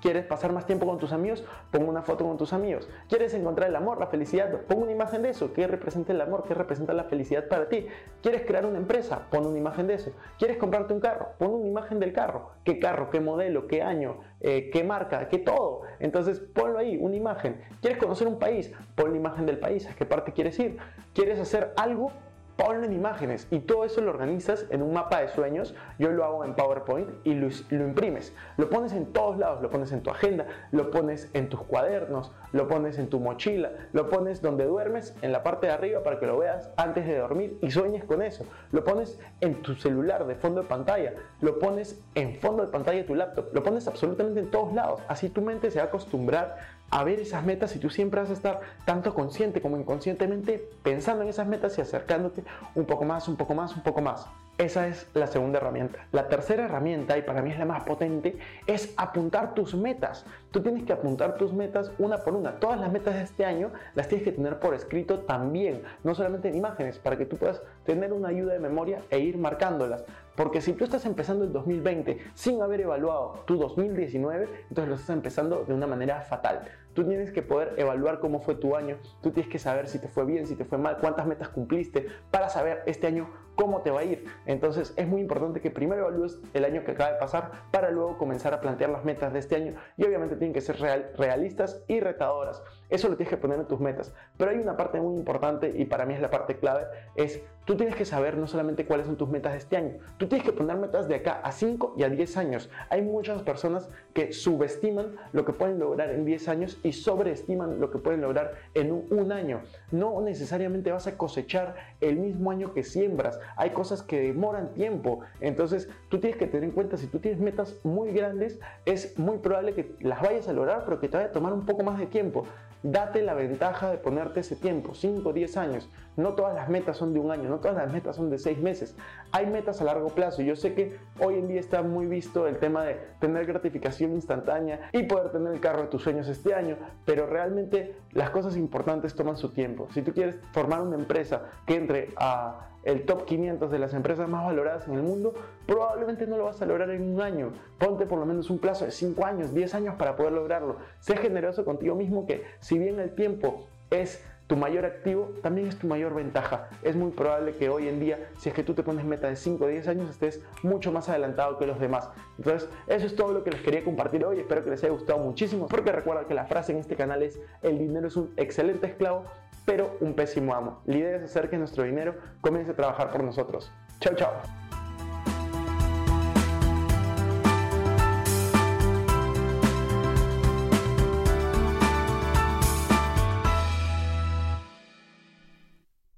¿Quieres 0.05 0.27
pasar 0.27 0.53
más 0.53 0.67
tiempo 0.67 0.85
con 0.85 0.99
tus 0.99 1.13
amigos? 1.13 1.43
Pon 1.71 1.89
una 1.89 2.03
foto 2.03 2.27
con 2.27 2.37
tus 2.37 2.53
amigos. 2.53 2.91
¿Quieres 3.09 3.33
encontrar 3.33 3.71
el 3.71 3.75
amor, 3.75 3.99
la 3.99 4.09
felicidad? 4.09 4.53
Pon 4.69 4.83
una 4.83 4.93
imagen 4.93 5.23
de 5.23 5.31
eso. 5.31 5.55
¿Qué 5.55 5.67
representa 5.67 6.13
el 6.13 6.21
amor? 6.21 6.45
¿Qué 6.47 6.53
representa 6.53 6.93
la 6.93 7.05
felicidad 7.05 7.49
para 7.49 7.71
ti? 7.71 7.87
¿Quieres 8.21 8.43
crear 8.43 8.67
una 8.67 8.77
empresa? 8.77 9.27
Pon 9.31 9.47
una 9.47 9.57
imagen 9.57 9.87
de 9.87 9.95
eso. 9.95 10.13
¿Quieres 10.39 10.59
comprarte 10.59 10.93
un 10.93 11.01
carro? 11.01 11.29
Pon 11.39 11.55
una 11.55 11.67
imagen 11.69 12.01
del 12.01 12.13
carro. 12.13 12.51
¿Qué 12.65 12.79
carro? 12.79 13.09
¿Qué 13.09 13.21
modelo? 13.21 13.67
¿Qué 13.67 13.81
año? 13.81 14.19
Eh, 14.43 14.69
¿Qué 14.71 14.85
marca? 14.85 15.27
¿Qué 15.31 15.39
todo? 15.39 15.81
Entonces 16.01 16.39
ponlo 16.39 16.79
ahí, 16.79 16.99
una 17.01 17.17
imagen. 17.17 17.63
¿Quieres 17.81 17.99
conocer 17.99 18.29
un 18.29 18.39
país? 18.39 18.75
Pon 18.97 19.11
la 19.11 19.17
imagen 19.17 19.47
del 19.47 19.59
país. 19.59 19.89
¿A 19.89 19.95
qué 19.95 20.05
parte 20.05 20.35
quieres 20.35 20.59
ir? 20.59 20.77
¿Quieres 21.15 21.41
hacer 21.41 21.73
algo? 21.79 22.13
Ponlo 22.57 22.85
en 22.85 22.93
imágenes 22.93 23.47
y 23.51 23.61
todo 23.61 23.85
eso 23.85 24.01
lo 24.01 24.11
organizas 24.11 24.67
en 24.71 24.83
un 24.83 24.93
mapa 24.93 25.21
de 25.21 25.29
sueños. 25.29 25.75
Yo 25.99 26.11
lo 26.11 26.25
hago 26.25 26.45
en 26.45 26.55
PowerPoint 26.55 27.09
y 27.25 27.35
lo, 27.35 27.49
imprimes. 27.71 28.33
Lo 28.57 28.69
pones 28.71 28.93
en 28.93 29.13
todos 29.13 29.39
lados, 29.39 29.61
lo 29.63 29.71
pones 29.71 29.93
en 29.93 30.03
tu 30.03 30.11
agenda, 30.11 30.47
lo 30.71 30.91
pones 30.91 31.31
en 31.35 31.49
tus 31.49 31.63
cuadernos, 31.63 32.33
lo 32.53 32.69
pones 32.69 32.99
en 32.99 33.09
tu 33.09 33.21
mochila, 33.21 33.71
lo 33.93 34.09
pones 34.09 34.41
donde 34.41 34.65
duermes, 34.65 35.17
en 35.23 35.33
la 35.33 35.43
parte 35.43 35.67
de 35.67 35.73
arriba 35.73 36.03
para 36.03 36.19
que 36.19 36.27
lo 36.27 36.39
veas 36.39 36.71
antes 36.77 37.07
de 37.07 37.19
dormir 37.19 37.59
y 37.61 37.71
sueñes 37.71 38.05
con 38.05 38.23
eso. 38.23 38.45
Lo 38.73 38.85
pones 38.85 39.19
en 39.41 39.63
tu 39.63 39.75
celular 39.75 40.27
de 40.27 40.35
fondo 40.35 40.63
de 40.63 40.69
pantalla, 40.69 41.15
lo 41.41 41.59
pones 41.59 42.01
en 42.15 42.37
fondo 42.41 42.65
de 42.65 42.71
pantalla 42.71 42.99
de 42.99 43.05
tu 43.05 43.15
laptop, 43.15 43.47
lo 43.53 43.63
pones 43.63 43.89
absolutamente 43.89 44.41
en 44.41 44.51
todos 44.51 44.73
lados. 44.73 45.01
Así 45.09 45.29
tu 45.29 45.43
mente 45.43 45.71
se 45.71 45.79
va 45.79 45.87
a 45.87 45.89
acostumbrar 45.89 46.57
a 46.91 47.05
ver 47.05 47.21
esas 47.21 47.45
metas 47.45 47.75
y 47.75 47.79
tú 47.79 47.91
siempre 47.91 48.21
vas 48.21 48.31
a 48.31 48.35
estar 48.35 48.61
tanto 48.85 49.15
consciente 49.15 49.61
como 49.61 49.77
inconscientemente 49.77 50.71
pensando 50.83 51.23
en 51.23 51.29
esas 51.29 51.47
metas 51.47 51.77
y 51.79 51.81
acercándote 51.81 52.45
un 52.75 52.85
poco 52.85 53.05
más, 53.05 53.29
un 53.29 53.37
poco 53.37 53.55
más, 53.55 53.75
un 53.75 53.83
poco 53.83 54.01
más. 54.01 54.27
Esa 54.57 54.87
es 54.87 55.09
la 55.15 55.27
segunda 55.27 55.59
herramienta. 55.59 56.07
La 56.13 56.29
tercera 56.29 56.67
herramienta, 56.67 57.19
y 57.19 57.23
para 57.23 57.43
mí 57.43 57.51
es 57.51 57.59
la 57.59 57.65
más 57.65 57.83
potente, 57.83 58.39
es 58.69 58.95
apuntar 58.97 59.53
tus 59.53 59.75
metas. 59.75 60.25
Tú 60.53 60.63
tienes 60.63 60.85
que 60.85 60.93
apuntar 60.93 61.37
tus 61.37 61.53
metas 61.53 61.91
una 61.99 62.19
por 62.19 62.35
una. 62.35 62.61
Todas 62.61 62.79
las 62.79 62.93
metas 62.93 63.15
de 63.15 63.23
este 63.23 63.45
año 63.45 63.73
las 63.97 64.07
tienes 64.07 64.25
que 64.25 64.31
tener 64.31 64.61
por 64.61 64.75
escrito 64.75 65.19
también, 65.21 65.83
no 66.05 66.15
solamente 66.15 66.51
en 66.51 66.55
imágenes, 66.55 67.01
para 67.01 67.19
que 67.19 67.27
tú 67.27 67.37
puedas 67.37 67.63
tener 67.85 68.13
una 68.13 68.29
ayuda 68.29 68.53
de 68.53 68.61
memoria 68.61 69.03
e 69.11 69.19
ir 69.19 69.39
marcándolas. 69.39 70.05
Porque 70.37 70.61
si 70.61 70.73
tú 70.73 70.85
estás 70.85 71.07
empezando 71.07 71.45
el 71.45 71.53
2020 71.53 72.19
sin 72.35 72.61
haber 72.61 72.81
evaluado 72.81 73.45
tu 73.47 73.57
2019, 73.57 74.49
entonces 74.69 74.89
lo 74.89 74.95
estás 74.95 75.11
empezando 75.11 75.65
de 75.65 75.75
una 75.75 75.87
manera 75.87 76.21
fatal. 76.23 76.65
tú 76.95 77.05
tienes 77.05 77.33
que 77.33 77.43
poder 77.43 77.75
evaluar 77.77 78.21
cómo 78.21 78.41
fue 78.41 78.55
tu 78.55 78.77
año, 78.77 78.99
tú 79.21 79.33
tienes 79.33 79.51
que 79.51 79.59
saber 79.59 79.89
si 79.89 79.99
te 79.99 80.07
fue 80.07 80.25
bien, 80.25 80.47
si 80.47 80.55
te 80.55 80.65
fue 80.65 80.79
mal, 80.79 80.99
cuántas 80.99 81.27
metas 81.27 81.49
cumpliste, 81.49 82.07
para 82.31 82.49
saber 82.49 82.83
este 82.87 83.09
año 83.09 83.29
cómo 83.57 83.83
te 83.83 83.91
va 83.91 84.01
a 84.01 84.05
ir. 84.05 84.25
Entonces 84.47 84.95
es 84.97 85.07
muy 85.07 85.21
importante 85.21 85.61
que 85.61 85.71
primero 85.71 86.03
evalúes 86.03 86.39
el 86.53 86.65
año 86.65 86.85
que 86.85 86.93
acaba 86.93 87.13
de 87.13 87.19
pasar 87.19 87.51
para 87.71 87.91
luego 87.91 88.19
comenzar 88.19 88.55
a 88.55 88.61
plantear 88.61 88.91
las 88.91 89.05
metas 89.05 89.33
de 89.33 89.39
este 89.39 89.57
año 89.57 89.75
y 89.97 90.05
obviamente 90.05 90.37
tienen 90.37 90.53
que 90.53 90.61
ser 90.61 90.81
real, 90.81 91.11
realistas 91.17 91.83
y 91.89 92.01
retadoras. 92.01 92.63
Eso 92.95 93.09
lo 93.09 93.17
tienes 93.17 93.31
que 93.31 93.37
poner 93.37 93.59
en 93.59 93.67
tus 93.67 93.81
metas. 93.81 94.15
Pero 94.37 94.53
hay 94.53 94.59
una 94.59 94.77
parte 94.77 95.01
muy 95.01 95.17
importante 95.17 95.73
y 95.77 95.85
para 95.85 96.07
mí 96.07 96.15
es 96.15 96.21
la 96.21 96.31
parte 96.31 96.59
clave, 96.59 96.85
es 97.17 97.41
tú 97.65 97.77
tienes 97.77 97.97
que 97.97 98.05
saber 98.05 98.37
no 98.37 98.47
solamente 98.47 98.87
cuáles 98.87 99.07
son 99.07 99.17
tus 99.17 99.29
metas 99.29 99.55
este 99.57 99.77
año, 99.77 99.95
tú 100.19 100.29
tienes 100.29 100.47
que 100.47 100.53
poner 100.53 100.77
metas 100.77 101.09
de 101.09 101.15
acá 101.17 101.41
a 101.43 101.51
5 101.51 101.95
y 101.97 102.05
a 102.05 102.09
10 102.09 102.37
años. 102.37 102.71
Hay 102.91 103.03
muchas 103.03 103.43
personas 103.43 103.89
que 104.13 104.33
subestiman 104.33 105.17
lo 105.33 105.45
que 105.45 105.53
pueden 105.53 105.81
lograr 105.81 106.11
en 106.11 106.25
10 106.25 106.49
años 106.49 106.79
y 106.85 106.93
sobreestiman 106.93 107.81
lo 107.81 107.91
que 107.91 107.99
pueden 107.99 108.21
lograr 108.21 108.55
en 108.75 108.93
un, 108.93 109.07
un 109.11 109.33
año. 109.33 109.63
No 109.91 110.21
necesariamente 110.21 110.93
vas 110.93 111.09
a 111.09 111.17
cosechar 111.17 111.75
el 112.01 112.17
mismo 112.17 112.53
año 112.53 112.73
que 112.75 112.85
siembras 112.85 113.41
hay 113.57 113.71
cosas 113.71 114.03
que 114.03 114.21
demoran 114.21 114.73
tiempo. 114.75 115.21
Entonces 115.41 115.89
tú 116.09 116.19
tienes 116.19 116.39
que 116.39 116.47
tener 116.47 116.65
en 116.65 116.71
cuenta, 116.71 116.97
si 116.97 117.07
tú 117.07 117.19
tienes 117.19 117.41
metas 117.41 117.77
muy 117.83 118.13
grandes, 118.13 118.61
es 118.85 119.19
muy 119.19 119.39
probable 119.39 119.75
que 119.75 119.95
las 120.01 120.21
vayas 120.23 120.49
a 120.49 120.53
lograr, 120.53 120.85
pero 120.85 121.01
que 121.01 121.09
te 121.09 121.17
vaya 121.17 121.29
a 121.31 121.33
tomar 121.33 121.53
un 121.53 121.67
poco 121.67 121.83
más 121.83 121.99
de 121.99 122.07
tiempo. 122.07 122.47
Date 122.87 123.23
la 123.23 123.33
ventaja 123.33 123.91
de 123.91 123.97
ponerte 123.97 124.41
ese 124.41 124.57
tiempo, 124.57 124.95
5 124.95 125.31
o 125.31 125.33
10 125.33 125.57
años. 125.57 125.89
No 126.17 126.35
todas 126.35 126.55
las 126.55 126.69
metas 126.69 126.97
son 126.97 127.13
de 127.13 127.21
un 127.21 127.31
año, 127.31 127.49
no 127.49 127.59
todas 127.59 127.77
las 127.77 127.93
metas 127.93 128.17
son 128.17 128.31
de 128.31 128.39
6 128.39 128.59
meses. 128.59 128.97
Hay 129.33 129.47
metas 129.47 129.81
a 129.81 129.85
largo 129.85 130.09
plazo. 130.09 130.43
Yo 130.43 130.57
sé 130.57 130.75
que 130.75 130.97
hoy 131.19 131.39
en 131.39 131.49
día 131.49 131.61
está 131.61 131.83
muy 131.83 132.07
visto 132.07 132.47
el 132.47 132.59
tema 132.59 132.85
de 132.85 132.99
tener 133.21 133.47
gratificación 133.47 134.13
instantánea 134.13 134.91
y 134.93 135.05
poder 135.05 135.31
tener 135.33 135.53
el 135.53 135.61
carro 135.61 135.83
de 135.83 135.89
tus 135.89 136.03
sueños 136.03 136.29
este 136.29 136.55
año, 136.55 136.77
pero 137.05 137.27
realmente 137.27 137.97
las 138.13 138.31
cosas 138.31 138.57
importantes 138.57 139.15
toman 139.15 139.37
su 139.37 139.51
tiempo. 139.51 139.89
Si 139.93 140.03
tú 140.03 140.13
quieres 140.13 140.37
formar 140.53 140.83
una 140.83 140.97
empresa 140.97 141.51
que 141.67 141.77
entre 141.77 142.11
a 142.17 142.71
el 142.85 143.07
top 143.07 143.25
500 143.25 143.71
de 143.71 143.79
las 143.79 143.95
empresas 143.95 144.29
más 144.29 144.45
valoradas 144.45 144.87
en 144.89 144.95
el 144.95 145.03
mundo, 145.03 145.33
probablemente 145.67 146.27
no 146.27 146.37
lo 146.37 146.45
vas 146.45 146.61
a 146.61 146.67
lograr 146.67 146.91
en 146.91 147.15
un 147.15 147.21
año. 147.21 147.53
Ponte 147.79 148.07
por 148.07 148.19
lo 148.19 148.27
menos 148.27 148.51
un 148.51 148.59
plazo 148.59 148.85
de 148.85 148.91
5 148.91 149.25
años, 149.25 149.55
10 149.55 149.75
años 149.75 149.95
para 149.97 150.17
poder 150.17 150.33
lograrlo. 150.33 150.77
Sé 151.01 151.17
generoso 151.17 151.65
contigo 151.65 151.95
mismo 151.95 152.27
que 152.27 152.45
si 152.61 152.79
bien 152.79 153.01
el 153.01 153.15
tiempo 153.15 153.67
es 153.91 154.23
tu 154.47 154.57
mayor 154.57 154.85
activo, 154.85 155.33
también 155.43 155.69
es 155.69 155.79
tu 155.79 155.87
mayor 155.87 156.15
ventaja. 156.15 156.69
Es 156.83 156.97
muy 156.97 157.11
probable 157.11 157.55
que 157.57 157.69
hoy 157.69 157.89
en 157.89 158.01
día, 158.01 158.19
si 158.39 158.49
es 158.49 158.55
que 158.55 158.63
tú 158.63 158.75
te 158.75 158.83
pones 158.83 159.05
meta 159.05 159.29
de 159.29 159.37
5 159.37 159.65
o 159.65 159.69
10 159.69 159.89
años, 159.89 160.11
estés 160.11 160.41
mucho 160.63 160.93
más 160.93 161.09
adelantado 161.09 161.59
que 161.59 161.67
los 161.67 161.81
demás. 161.81 162.11
Entonces, 162.39 162.69
eso 162.87 163.07
es 163.07 163.17
todo 163.17 163.33
lo 163.33 163.43
que 163.43 163.51
les 163.51 163.63
quería 163.63 163.83
compartir 163.83 164.25
hoy. 164.25 164.41
Espero 164.41 164.63
que 164.65 164.71
les 164.71 164.83
haya 164.85 164.93
gustado 164.93 165.19
muchísimo, 165.19 165.67
porque 165.67 165.93
recuerda 165.93 166.27
que 166.27 166.35
la 166.35 166.45
frase 166.45 166.73
en 166.73 166.79
este 166.79 166.97
canal 166.97 167.23
es, 167.23 167.41
el 167.63 167.79
dinero 167.79 168.09
es 168.09 168.17
un 168.17 168.33
excelente 168.37 168.87
esclavo, 168.87 169.25
pero 169.65 169.97
un 170.01 170.15
pésimo 170.15 170.55
amo. 170.55 170.83
La 170.85 170.97
idea 170.97 171.17
es 171.17 171.23
hacer 171.23 171.49
que 171.49 171.57
nuestro 171.57 171.85
dinero 171.85 172.17
comience 172.41 172.73
a 172.73 172.75
trabajar 172.75 173.11
por 173.11 173.25
nosotros. 173.25 173.73
Chao, 174.01 174.15
chao. 174.15 174.64